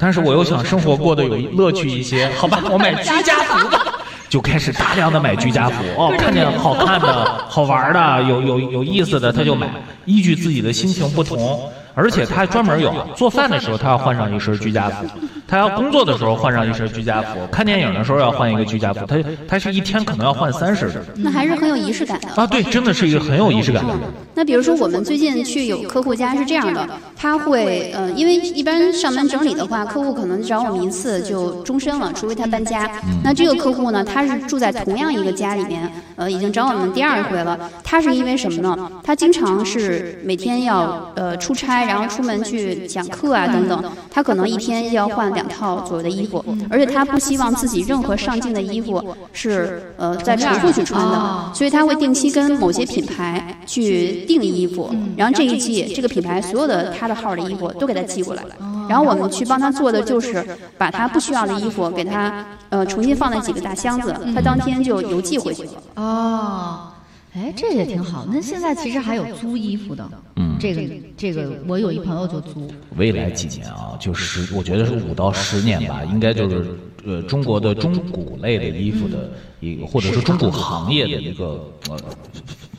[0.00, 3.84] 但是我又想生活过得有乐趣一些，好吧， 我买居家服吧。
[4.30, 9.68] 就开始大量的买居家服哦，看见好看的、好玩的、有有有意思的，他就买，
[10.06, 11.68] 依据自己的心情不同。
[12.00, 15.06] 而且他还专门有啊做饭的时候，他要换上一身居家服；
[15.46, 19.04] 他要工作的时候换上一身居家服；看电影的时候要换一个居家服。
[19.04, 22.28] 他他是一天可能要换三身那还是很有仪式感的。
[22.34, 24.00] 啊，对，真的是一个很有仪式感的人。
[24.34, 32.88] 那比如说，我们最近去有客户家是这样的，他会呃，因为一般上门整理的话，客户可能找我们一次就终身了，除非他搬家。
[33.22, 37.58] 那这个客户呢，他是住在同样一个家里面，呃，已经找我们第二回了。
[37.84, 38.90] 他是因为什么呢？
[39.02, 58.44] 他经常是每天要呃出差，然后出门去讲课啊等等，他可能一天要换两套左右的衣服，而且他不希望自己任何上镜的衣服是呃在重复去穿的，所以他会定期跟某些品牌去订衣服，然后这一季这个品牌所有的他的号的衣服都给他寄过来，
[58.88, 60.46] 然后我们去帮他做的就是
[60.78, 65.70] 把他不需要的衣服给他呃重新放在几个大箱子，他当天就邮寄回去了。
[65.96, 66.89] 哦，
[67.32, 68.26] 哎，这也挺好。
[68.28, 70.82] 那现在其实还有租衣服的，嗯这个
[71.16, 76.66] 这个，我有一朋友就租，未来几年啊，就十，我觉得是五到十年吧，应该就是
[77.04, 81.96] 呃中国的中古类的衣服的一个，或者是中古行业的一个呃，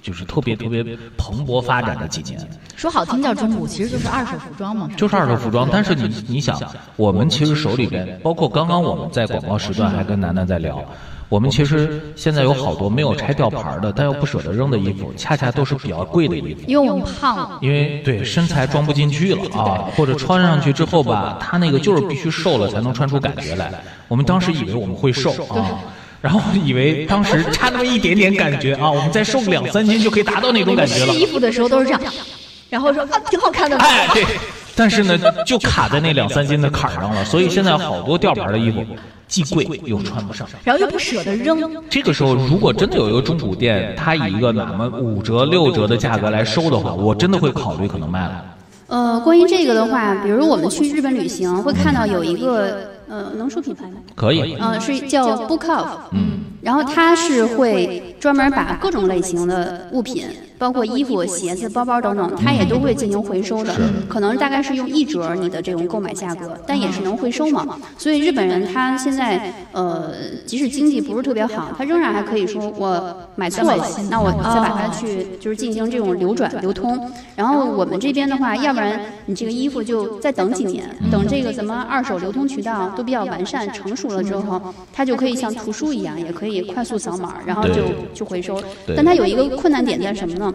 [0.02, 0.84] 就是特别特别
[1.18, 2.46] 蓬勃发展的几年。
[2.76, 4.90] 说好听叫中古，其实就是二手服装嘛。
[4.98, 6.60] 就是二手服装，但是你你想，
[6.98, 10.84] 我们其实手里边，包括刚刚我们在广告时段还跟楠楠在聊，
[11.32, 16.60] 我们其实现在有好多没有拆吊牌的，但又不舍得扔的衣服，恰恰都是比较贵的衣服。
[16.68, 23.72] 因为我们胖了，因为对身材装不进去了啊，或者穿上去之后吧，它那个就是必须瘦了才能穿出感觉来。
[24.10, 25.80] 我们当时以为我们会瘦啊，
[26.20, 31.18] 然后以为当时差那么一点点感觉啊，我们再瘦个两三斤就可以达到那种感觉了试。
[31.18, 32.02] 衣服的时候都是这样，
[32.70, 34.26] 然后说啊挺好看的，哎，对，
[34.76, 38.86] 但是呢，就卡在那两三斤的坎儿上了，所以现在好多吊牌的衣服
[39.32, 40.46] 既贵又穿不上。
[40.66, 41.58] 然后又不舍得扔，
[41.90, 48.46] 这个时候，如果真的有一个中古店，它以一个哪么五折、六折的价格来收的话，我真的会考虑可能卖了。
[48.88, 53.96] 呃，关于这个的话，比如我们去日本旅行，会看到有一个呃，能说品牌吗？
[54.16, 60.28] 可以，呃，是叫 Book Off，嗯，然后它是会专门把各种类型的物品，
[60.62, 63.74] 包括衣服、鞋子、包包等等，它也都会进行回收的。
[64.08, 67.80] 可能大概是用一折你的这种购买价格，但也是能回收嘛。
[67.98, 70.12] 所以日本人他现在呃，
[70.46, 77.12] 即使经济不是特别好，他仍然还可以说我买错了，那我再把它去就是进行这种流转流通。
[77.36, 88.62] 然后我们这边的话，要不然你这个衣服就再等几年，等这个咱们二手流通渠道都比较完善成熟了之后，它就可以像图书一样，也可以快速扫码，然后就对就回收。
[88.96, 90.54] 但它有一个困难点在什么呢？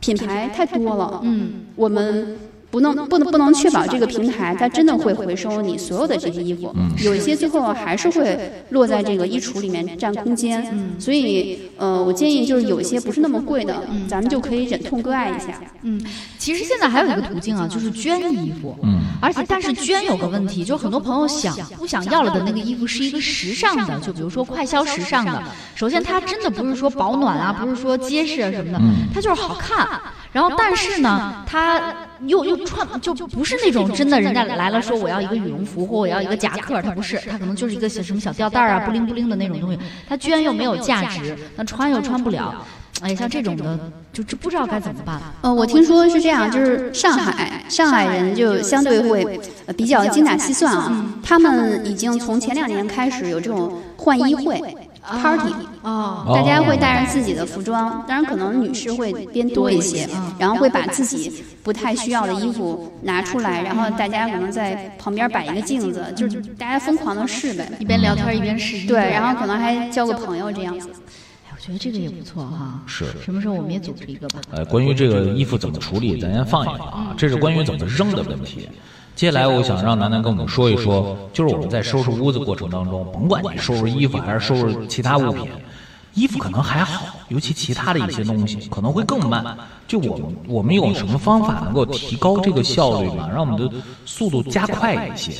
[0.00, 2.36] 品牌太多了，嗯，我们。
[2.76, 10.62] 不能不能不能确保这个平台它真的会回收你所有的这些衣服，有一些最后还是会落在这个衣橱里面占空间，
[10.98, 13.74] 所以呃，我建议就是有一些不是那么贵的，
[14.06, 15.58] 咱们就可以忍痛割爱一下。
[15.80, 15.98] 嗯，
[16.36, 18.76] 其实现在还有一个途径啊，就是捐衣服。
[18.82, 25.42] 嗯，而且但是捐有个问题，就很多朋友想不想要了的那个衣服是一个时尚的，就比如说快消时尚的。
[25.74, 28.80] 首先它真的不是说保暖啊，不是说结实啊什么的，
[29.14, 29.98] 它就是好看。
[30.32, 31.80] 然后但是呢，它
[32.26, 39.78] 又又穿就不是那种真的，人家来了说我要一个羽绒服或我要一个夹克，它不是，它可能就是一个小什么小吊带儿啊，布灵布灵的那种东西。
[40.08, 42.54] 它捐又没有价值，那穿又穿不了。
[43.02, 43.78] 哎，像这种的，
[44.10, 45.20] 就就不知道该怎么办。
[45.42, 54.58] 呃，我听说是这样，就是上海上海人就相对会呃比较精打细算啊，他们已经从前两年开始有这种换衣会
[55.06, 55.54] party。
[55.82, 67.70] 哦，大家会带着自己的服装，当然可能女士会偏多一些，然后会把自己不太需要的衣服拿出来，然后大家可能在旁边摆一个镜子，就是大家疯狂的试呗。
[67.78, 68.86] 一边聊天一边试衣。
[68.86, 70.88] 对，然后可能还交个朋友这样子。
[70.88, 72.80] 我觉觉得这个也不错哈。
[72.86, 74.40] 是什么时候我们也组织一个吧？
[74.52, 78.68] 呃，关于这个衣服怎么处理，咱先放一放啊，这是关于怎么扔的问题。
[79.16, 85.48] 接下来，我想让楠楠跟我们说一说，就是我们在收拾屋子过程当中，甭管你收拾衣服还是收拾其他物品，
[86.12, 89.56] 衣服可能还好，尤其其他的一些东西可能会更慢。
[89.88, 93.30] 就我们我们有什么方法能够提高这个效率吗？
[93.32, 95.32] 让我们的速度加快一些？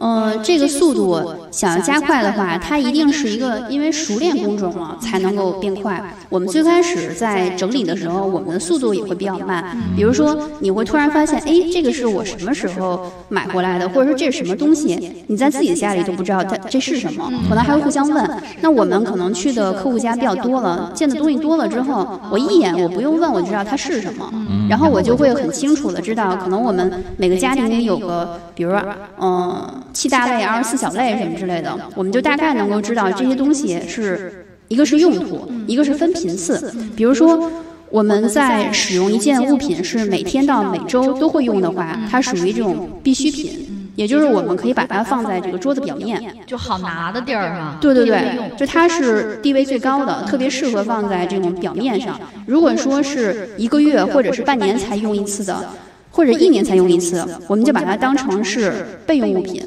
[0.00, 6.02] 呃，这个速度想要加快的话，它一定是一个因为熟练工种了才能够变快。
[6.30, 9.76] 我们最开始在整理的时候，我们的速度也会比较慢。
[9.94, 15.12] 比如说，你会突然发现，哎，这个是我什么时候买回来的，或者说这是什么东西？
[15.26, 18.42] 你在自己家里都不知道它这是什么，可能还会互相问。
[18.62, 24.32] 那我们可能去的客户家比较多了，见的东西多了之后，我一眼我不用问我就知道它是什么，
[24.66, 28.82] 然后我就会很清楚的知道，可能我们每个家庭里有个，比如说，
[29.20, 29.68] 嗯。
[29.92, 36.72] 七大类、二十四小类什么之类的，我们就大概能够知道这些东西是一个是用途，一个是分频次。
[36.96, 37.50] 比如说，
[37.90, 47.76] 我们在使用一件物品是每天到每周都会用的话，它属于这种必需品，也就是我们可以把它放在这个桌子表面，就好拿的地儿上。
[47.80, 52.18] 对对对，就它是地位最高的，特别适合放在这种表面上。
[52.46, 55.68] 如果说是一个月或者是半年才用一次的。
[56.10, 59.62] 或者一年才用一次，我们就把它当成是备用物品。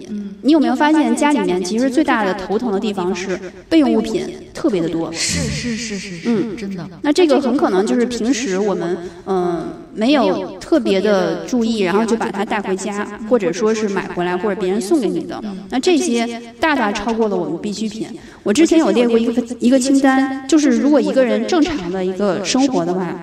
[0.45, 3.39] 你有没有发现家里面其实最大的头疼的地方是
[3.69, 5.09] 备用物品特别的多？
[5.13, 6.85] 是是是是，嗯，真的。
[7.01, 15.41] 那这个很可能就是平时我们嗯没有特别的注意，然后就把它带回家，或者说是买回来或者别人送给你的。
[15.69, 18.05] 那这些大大超过了我们必需品。
[18.43, 23.17] 我之前有列过一个一个清单，就是如果一个人正常的一个生活的话。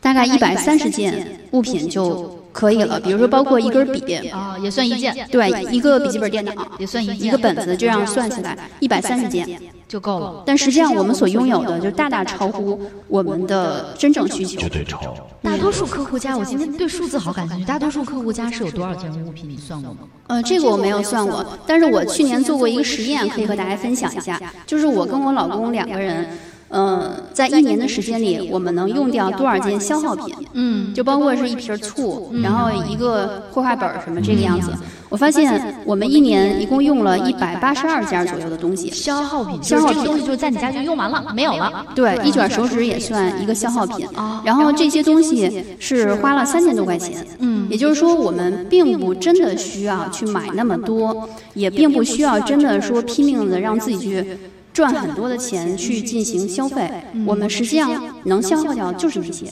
[0.00, 5.14] 大概一百三十件物品就可以了，比如说包括一根笔啊，也算一件。
[5.30, 9.46] 对，一个笔记本电脑也算一件，一个本子这样算起来一百三十件
[9.88, 10.42] 就够了。
[10.46, 14.58] 但实际上我们所拥有的就大大超乎我们的真正需求。
[14.60, 15.00] 绝对超。
[15.42, 17.64] 大多数客户家，我今天对数字好感兴趣。
[17.64, 19.48] 大多数客户家是有多少件物品？
[19.48, 19.98] 你算过吗？
[20.28, 24.40] 呃，这个我没有算过，但是我去年做过一个实验，可以和大家分享一下。
[24.66, 26.26] 就是我跟我老公两个人。
[26.68, 30.34] 嗯，在一年的时间里，我们能用掉多少件消耗品？
[30.52, 34.72] 嗯，就包括是一瓶醋，然后一个绘画本什么这个样子。
[35.08, 38.90] 我发现我们一年一共用了一百八十二件左右的东西。
[38.90, 41.86] 消耗品，消耗品东西就在你家就用完了，没有了。
[41.94, 44.04] 对，一卷手指也算一个消耗品。
[44.44, 47.24] 然后这些东西是花了三千多块钱。
[47.38, 54.36] 嗯，也就是说，我们并不真的需要去买那么多，也并不需要真的说拼命的让自己去。
[54.76, 56.90] 赚很多的钱去进行消费，
[57.26, 59.46] 我们实际上能消耗掉就是那些。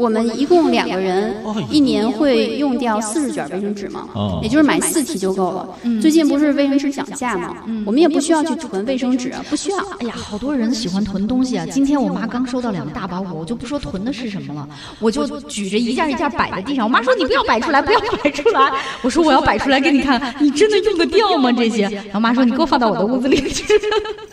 [0.00, 1.36] 我们一共两个人，
[1.70, 4.08] 一年会用掉四十卷卫生纸吗？
[4.42, 5.68] 也就是买四提就够了。
[6.00, 7.54] 最近不是卫生纸涨价吗？
[7.84, 9.76] 我们也不需要去囤卫生纸，不需要。
[9.98, 11.66] 哎呀，好多人喜欢囤东西啊！
[11.70, 14.66] 今天我妈刚收到两个大包裹，我就不说囤的是什么了，
[15.00, 16.86] 我就举着一件一件摆在地上。
[16.86, 18.72] 我妈说：“你不要摆出来，不要摆出来。
[19.04, 21.52] ”我说：“我要摆出来给你看，你真的用得掉吗？
[21.52, 23.64] 这些？”然后妈说：“你给我放到我的屋子里去。”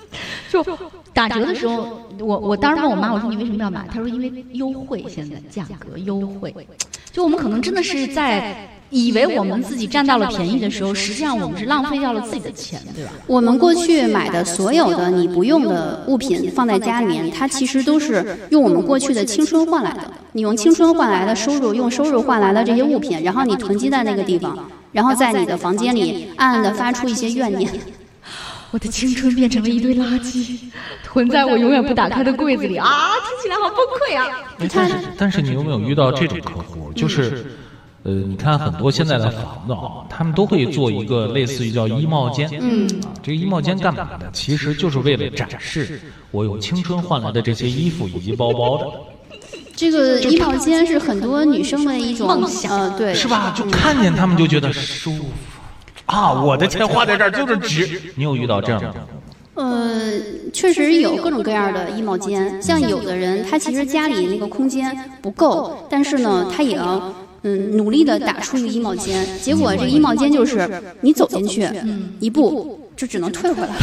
[0.49, 0.65] 就。
[1.13, 3.87] 打折的时候，我我当时问我妈，我说你为什么要买？
[3.91, 6.55] 她说因为优惠，现在价格优惠。
[7.11, 13.11] 就我们可能真的是在以为我们自己占到了便宜的时候，实际上我们是浪费掉了自己的钱，对吧？
[13.25, 20.11] 我们过去买的所有的你不用的物品放在家里面，它其实都是用我们过去的青春换来的。
[20.33, 24.57] 你用青春换来的收入，用收入换来的这些物品，然后你囤积在那个地方，
[24.91, 27.71] 然后在你的房间里暗暗的发出一些怨念。
[28.77, 30.55] 我的青春变成了一堆垃圾，
[31.03, 32.87] 囤在我永远不打开的柜子里 啊！
[33.41, 34.55] 听起来好崩溃啊！
[34.71, 36.93] 但是，但是你有没有遇到这种客户？
[36.93, 37.43] 就是，
[38.03, 42.47] 呃，你看很多现在的房子啊，他们都会做一个类似于叫衣帽间。
[42.61, 44.29] 嗯，啊，这个衣帽间干嘛的？
[44.31, 45.99] 其实就是为了展示
[46.29, 48.85] 我用青春换来的这些衣服以及包包的。
[49.75, 53.51] 这个衣帽间是很多女生的一种梦想，呃，对，是吧？
[53.57, 55.25] 就看见他们就觉得舒服。
[56.07, 58.01] 啊，我的钱花在这儿就是值。
[58.15, 58.93] 你有遇到这样的？
[59.55, 60.11] 呃，
[60.53, 62.61] 确实有各种各样的衣帽间。
[62.61, 69.25] 像有的人，他其实家里那个空间不够，但是呢，他也要嗯努力的打出一个衣帽间。
[69.41, 70.69] 结果这衣帽间就是
[71.01, 71.67] 你走进去
[72.19, 73.69] 一步就只能退回来。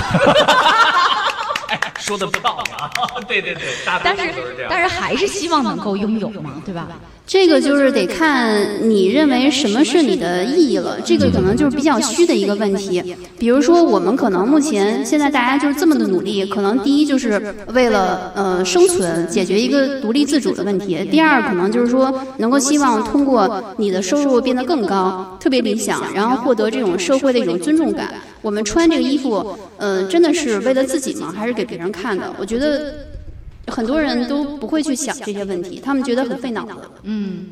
[1.99, 2.91] 说的不到了啊！
[3.27, 3.63] 对 对对，
[4.05, 4.23] 但是
[4.69, 6.87] 但是还是希望能够拥有嘛，对吧？
[7.27, 11.01] 这个就是得看你认为什么是你的意义了。
[11.01, 13.03] 这个可能就是比较虚的一个问题。
[13.39, 28.13] 比如说，我们可能目前现在大家就是这么的努力，可能第一就是为了呃生存，解决一个独立自主的问题；第二，可能就是说能够希望通过你的收入变得更高，特别理想，然后获得这种社会的一种尊重感。
[28.43, 31.33] 我们穿这个衣服，呃，真的是为了自己吗？
[31.35, 32.31] 还是给别人看的。
[32.39, 32.95] 我觉得
[33.67, 36.73] 很多人都不会去想这些问题，他们觉得很费脑子。
[37.03, 37.47] 嗯，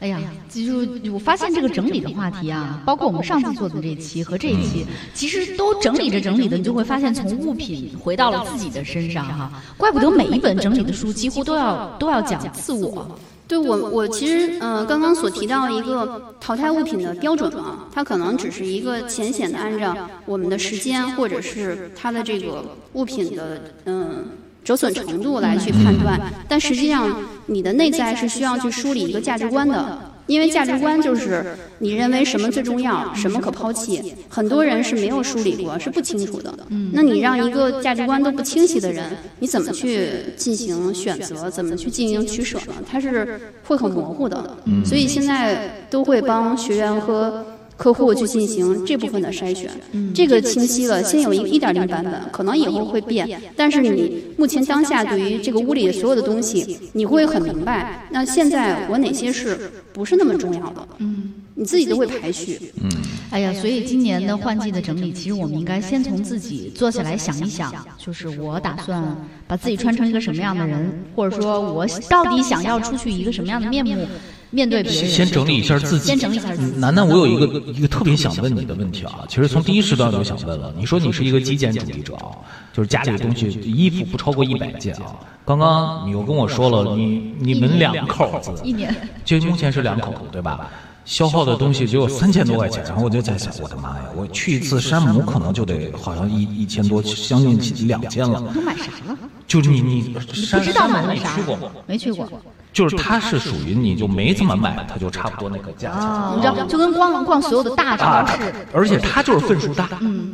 [0.00, 0.18] 哎呀，
[0.48, 9.50] 就我发现这个整理的话题啊，包括我们上次做的这期和这一期，其实都整理着整理的，你就会发现从物品回到了自己的身上哈。
[9.76, 13.18] 怪不得每一本整理的书几乎都要都要讲自我。
[13.48, 24.24] 对我，我其实呃，刚刚所提到一个淘汰物品的标准嘛，它可能只是一个浅显的按照我们的时间或者是它的这个物品的嗯
[24.70, 26.16] 折损程度来去判断，
[26.46, 27.12] 但实际上
[27.46, 29.98] 你的内在是需要去梳理一个价值观的。
[30.28, 31.44] 因为价值观就是
[31.80, 36.56] 你认为什么最重要，什么可抛弃，很多人是没有梳理过，是不清楚的。
[36.92, 39.10] 那你让一个价值观都不清晰的人，
[39.40, 42.74] 你怎么去进行选择，怎么去进行取舍呢？
[42.88, 44.56] 他是会很模糊的。
[44.84, 47.44] 所以现在都会帮学员和。
[47.80, 49.70] 客户去进行这部分的筛选，
[50.14, 51.02] 这个清晰了。
[51.02, 58.06] 先有一个一点零版本，可能以后会变，但是你目前当下对于这个屋里的所有的东西，你会很明白。
[58.10, 60.88] 那现在我哪些是不是那么重要的？
[60.98, 62.60] 嗯，你自己都会排序。
[62.82, 62.90] 嗯，
[63.30, 69.02] 哎呀，所以今年的换季的整理，其实我们应该先从自己坐下来想一想，就是我打算
[69.46, 74.06] 把自己穿成一个什么样的人，或者说我到底想要出去一个什么样的面目。
[74.50, 76.06] 面对别人，先整理一下自己。
[76.06, 76.78] 先整理一下自己。
[76.78, 80.72] 楠楠，我有一个一个特别想问你的问题啊，其实从第一时段就想问了。
[80.76, 82.34] 你说你是一个极简主义者啊，
[82.72, 85.14] 就是家里的东西衣服不超过一百件啊。
[85.44, 88.94] 刚刚你又跟我说了，你你们两口子一年，
[89.24, 90.68] 就目前是两口子对吧？
[91.04, 98.40] 消耗的东西只有三千多块钱，然后我就在想，我的妈呀，我去一次山姆可能就得好像一一千多，将近两千了。
[98.54, 99.18] 都买啥了？
[99.46, 100.20] 就是你你不
[100.60, 101.34] 知道买了啥？
[101.34, 101.70] 去过吗？
[101.86, 102.28] 没去过。
[102.72, 106.36] 就是它是属于你就没怎么买，它就差不多那个价钱。
[106.36, 108.34] 你知道，就跟逛逛所有的大超市，
[108.72, 109.88] 而且它就是份数大，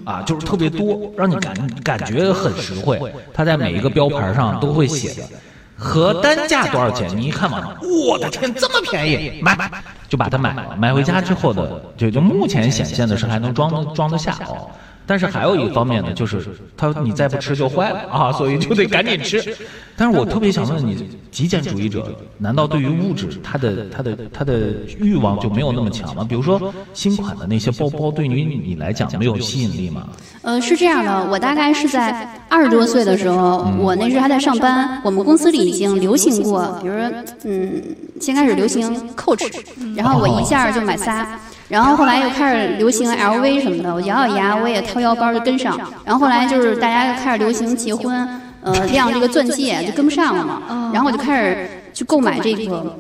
[0.05, 3.01] 啊，就是特别多，让你感感觉很实惠。
[3.33, 5.29] 它在每一个标牌上都会写的，
[5.77, 7.11] 和单价多少钱？
[7.17, 9.71] 你一看嘛，我的天，这么便宜，买买，
[10.09, 10.77] 就把它买了。
[10.79, 14.69] 买回家之后的，就就目前显现的是还能装装得下哦。
[15.07, 16.45] 但是还有一方面呢，就是
[16.77, 19.57] 他你再不吃就坏了啊，所以就得赶紧吃。
[19.97, 26.27] 但是我特别想问你，极简主义者难道对于物质他的他的他的欲望就没有那么强吗？
[26.29, 30.09] 比如说新款的那些包包，对于你来讲没有吸引力吗？
[30.43, 37.11] 呃，是这样的，我大概是在二十多岁的时候，我那时还在上班，我们公司里已经流行过，比如说
[37.45, 37.83] 嗯，
[38.21, 39.51] 先开始流行 Coach，
[39.95, 41.39] 然后我一下就买仨。
[41.69, 45.79] 然后后来又开始流行 LV 什么的，我咬咬牙我也掏腰包就跟上。
[46.05, 48.29] 然后后来就是大家又开始流行结婚，
[48.63, 50.91] 呃，亮这个钻戒就跟不上了嘛。
[50.93, 52.97] 然后我就开始去购买这个。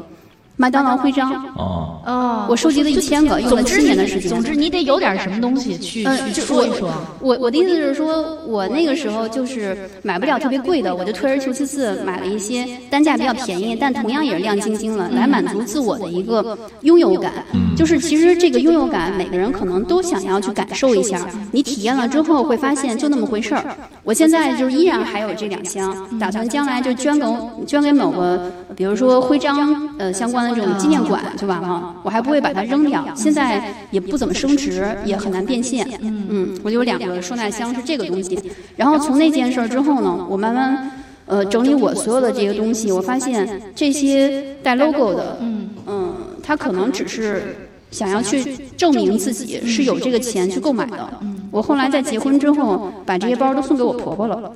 [0.59, 4.31] 麦当劳徽章哦哦，我收集了一千个，用了七年的时间。
[4.31, 6.03] 总之你得有点什么东西去
[6.33, 6.91] 去说一说。
[7.21, 17.33] 我我的意思是说，我那个时候就是买不了特别贵的，我就退而求其次买了一些单价比较便宜，但同样也是亮晶晶了，来满足自我的一个拥有感。
[17.77, 21.29] 就是其实这个拥有感，每个人可能都想要去感受一下。
[21.53, 23.77] 你体验了之后会发现就那么回事儿。
[24.03, 27.27] 我现在就是依然还有这两箱，打算将来就捐给
[27.67, 30.45] 捐给某个，比如说徽章呃相关。
[30.49, 33.05] 那种纪念馆就完了，我还不会把它扔掉。
[33.14, 35.86] 现在也不怎么升值，也很难变现。
[36.01, 38.38] 嗯，我就有两个收纳箱是这个东西。
[38.76, 40.90] 然后从那件事儿之后呢，我慢慢
[41.26, 47.57] 呃整理我所有的这些东西，我发现这些带 logo 的，嗯嗯，他可能只是
[47.90, 51.09] 想要去证明自己是有这个钱去购买的。
[51.51, 54.53] 我后来在结婚之后，把这些包都送给我婆婆了。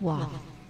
[0.00, 0.18] 哇。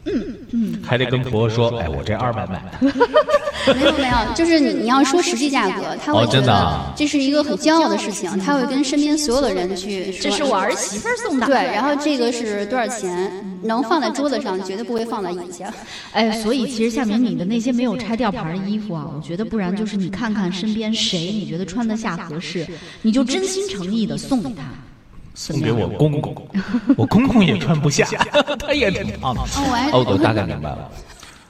[0.07, 2.93] 嗯嗯，还得跟婆婆说，哎，我这二百买的。
[3.75, 11.47] 没有没有，就是你你要说实际价格，他会觉得这是一个很骄傲的事情，他会跟身边所有的人去说，这是我儿媳妇送的。
[11.47, 13.31] 对，然后这个是多少钱？
[13.63, 15.73] 能放在桌子上，绝对不会放在椅下。
[16.13, 22.67] 哎，所以其实夏明，你的那些没有拆吊牌的衣服啊，我觉得不然就是你看看身边谁你觉得穿得下合适，
[23.01, 24.65] 你就真心诚意的送给他。
[25.37, 26.33] 送给我公公，
[26.97, 28.07] 我公公也穿不下，
[28.61, 29.41] 他也挺胖的。
[29.93, 30.89] 哦，我大概明白了，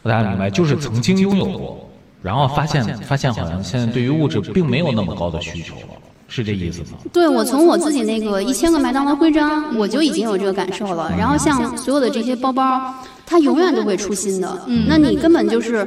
[0.03, 1.91] 我大概明白，就是曾经拥有过，
[2.25, 5.89] 然后发现发现好像现在对于物质并没有那么高的需求了，
[6.27, 6.97] 是这意思吗？
[7.13, 11.13] 对，我从我自己那个一千个麦当劳徽章，我就已经有这个感受了。
[11.19, 12.95] 然后像所有的这些包包，
[13.27, 15.87] 它永远都会出新的，那你根本就是。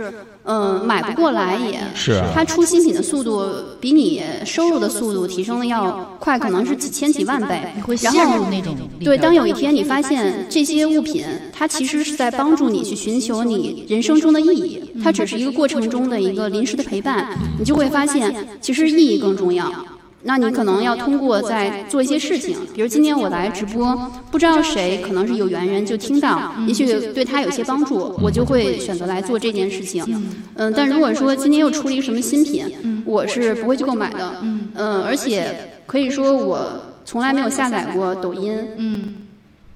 [0.49, 3.45] 嗯，买不过来也是，它出新品的速度
[3.81, 7.61] 比你收入的速度提升的要快，可能是几千几万倍。
[8.01, 8.73] 然后那种
[9.03, 19.69] 对，当有一天你发现这些物品，它其实是在帮助你去寻求你人生中的意义，它只是一个过程中的一个临时的陪伴，你就会发现其实意义更重要。
[20.27, 23.97] 那你可能要通过在做一些事情，比如今天我来直播，
[24.29, 30.03] 不知道谁可能是有缘人就听到，也许对他有些帮助，我就会选择来做这件事情。
[30.55, 32.65] 嗯，但如果说今天又出了一个什么新品，
[33.05, 34.35] 我是不会去购买的。
[34.41, 35.55] 嗯，而且
[35.85, 36.59] 可以说我
[37.05, 38.53] 从来没有下载过抖音。
[38.75, 39.13] 嗯，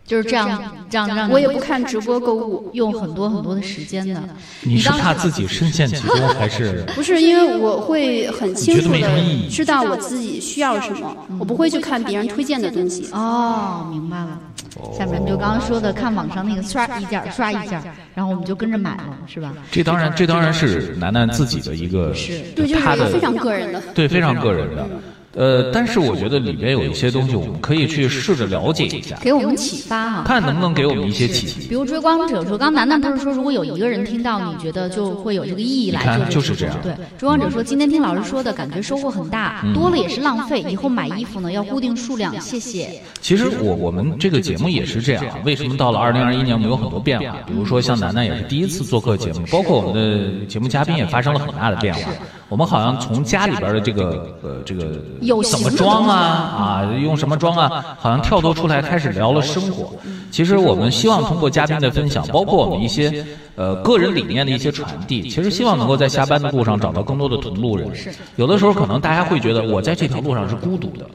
[0.06, 4.22] 就是这样，这样让我也不看直播购物，用很多很多的时间的。
[4.62, 7.22] 你是怕自己深陷其中，还是不是？
[7.22, 13.08] 因为我会很清楚的知道我自己需要什么，我不会去看别人推荐的东西。
[13.14, 14.40] 哦，明白了。
[14.98, 17.84] 下面就刚刚说的，看网上那个刷一件儿刷一件儿，
[18.16, 19.54] 然后我们就跟着买了，是吧？
[19.72, 22.14] 这当然，这当然是楠楠自己的一个，
[22.56, 23.82] 对，就是他的非常个人的。
[23.94, 24.88] 对，非常个人的。
[25.34, 31.68] 呃，但是我觉得里边有一些东西，我们可以去试着了解一下，给我们启发哈、看能不能给我们一些启迪。
[31.70, 43.02] 比如追光者说，刚刚楠楠他是说，如果有一个人听到，你觉得就会有这个意义来做这个就是这样对，追光者说，今天听老师说的感觉收获很大，多了也是浪费，以后买衣服呢要固定数量，谢谢。
[43.22, 47.38] 其实我我们这个节目也是这样，为什么到了二零二一年我们有很多变化？
[47.48, 49.94] 比如说像楠楠也是第一次做客节目，包括我们
[50.42, 52.12] 的节目嘉宾也发生了很大的变化。
[52.50, 59.94] 我们好像从家里边的这个呃这个有怎么装啊啊用什么装啊，好像跳脱出来开始聊了生活。
[60.32, 67.90] 其实我们希望通过嘉宾的分享，包括我们一些呃个人理念的一些传递，其实希望能够在下班的路上找到更多的同路人。
[68.36, 71.06] 有的时候可能大家会觉得我在这条路上是孤独的。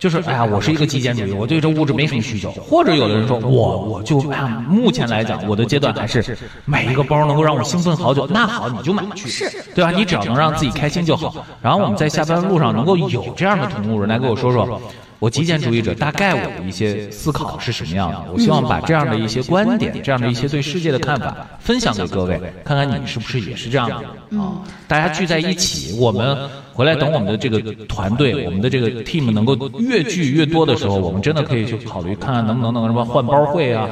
[0.00, 2.50] 就是哎呀，我是一个极简主义，我对这物质没什么需求。
[2.52, 8.26] 或者有的人说，我我就哎呀，目前来讲，我的阶段还是买一个包能够让我兴奋好久。
[8.26, 9.90] 那好，你就买去，是对吧？
[9.90, 11.44] 你只要能让自己开心就好。
[11.60, 14.80] 然后我们在下班路上能够有这样的同路人来跟我说说，
[15.18, 18.24] 我极简主义者大概我的一些思考是什么样的。
[18.32, 23.96] 我希望把这样的一些观点，这样的一些对世界的看法分享给各位，看看你是不是也是这样的
[24.40, 24.64] 啊？
[24.88, 26.48] 大家聚在一起，我们。
[26.72, 33.88] 回来等我们的这个团队，我们的这个 team 能够越聚越多的时候，我们真的可以去考虑看看能不能能什么换包会啊，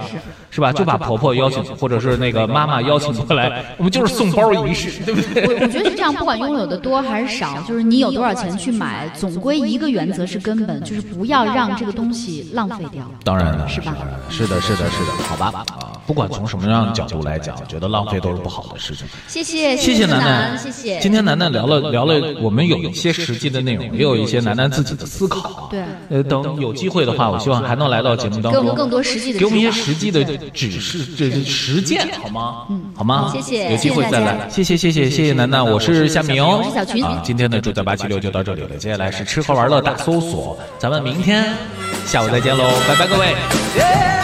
[0.51, 0.73] 是吧？
[0.73, 5.47] 就把婆婆邀请，或者是那个妈妈邀请过来，我们就是送包仪式，对不对？
[5.47, 13.05] 我我觉得是这样，不管拥有的多还是少，就是你有多少钱去买，总归一个原则是根本，就是不要让这个东西浪费掉。
[13.25, 13.97] 当然了，是吧？
[14.31, 19.07] 是的，是的，是的，好吧啊，不管从什么样的角度来讲，我觉得浪费都是不好的事情。
[19.27, 20.99] 谢谢，谢谢楠楠楠，谢谢。
[21.01, 25.69] 今天楠楠聊了聊了，我们有一些实际的内容，也有一些楠楠自己的思考。
[25.71, 32.67] 对，呃，等有机会的话，我希望还能来到节目当中，给我们更多实际的给我们一些实际的指示，这是实践好吗？
[32.71, 33.31] 嗯，好吗？
[33.33, 41.45] 谢谢有机会再来，谢谢谢谢谢谢楠楠，我是夏明，我是小群啊，今天的住在八七六就到这里了，接下来是吃喝玩乐大搜索，咱们明天
[42.07, 43.35] 下午再见喽，拜拜各位。
[43.77, 44.18] Yeah.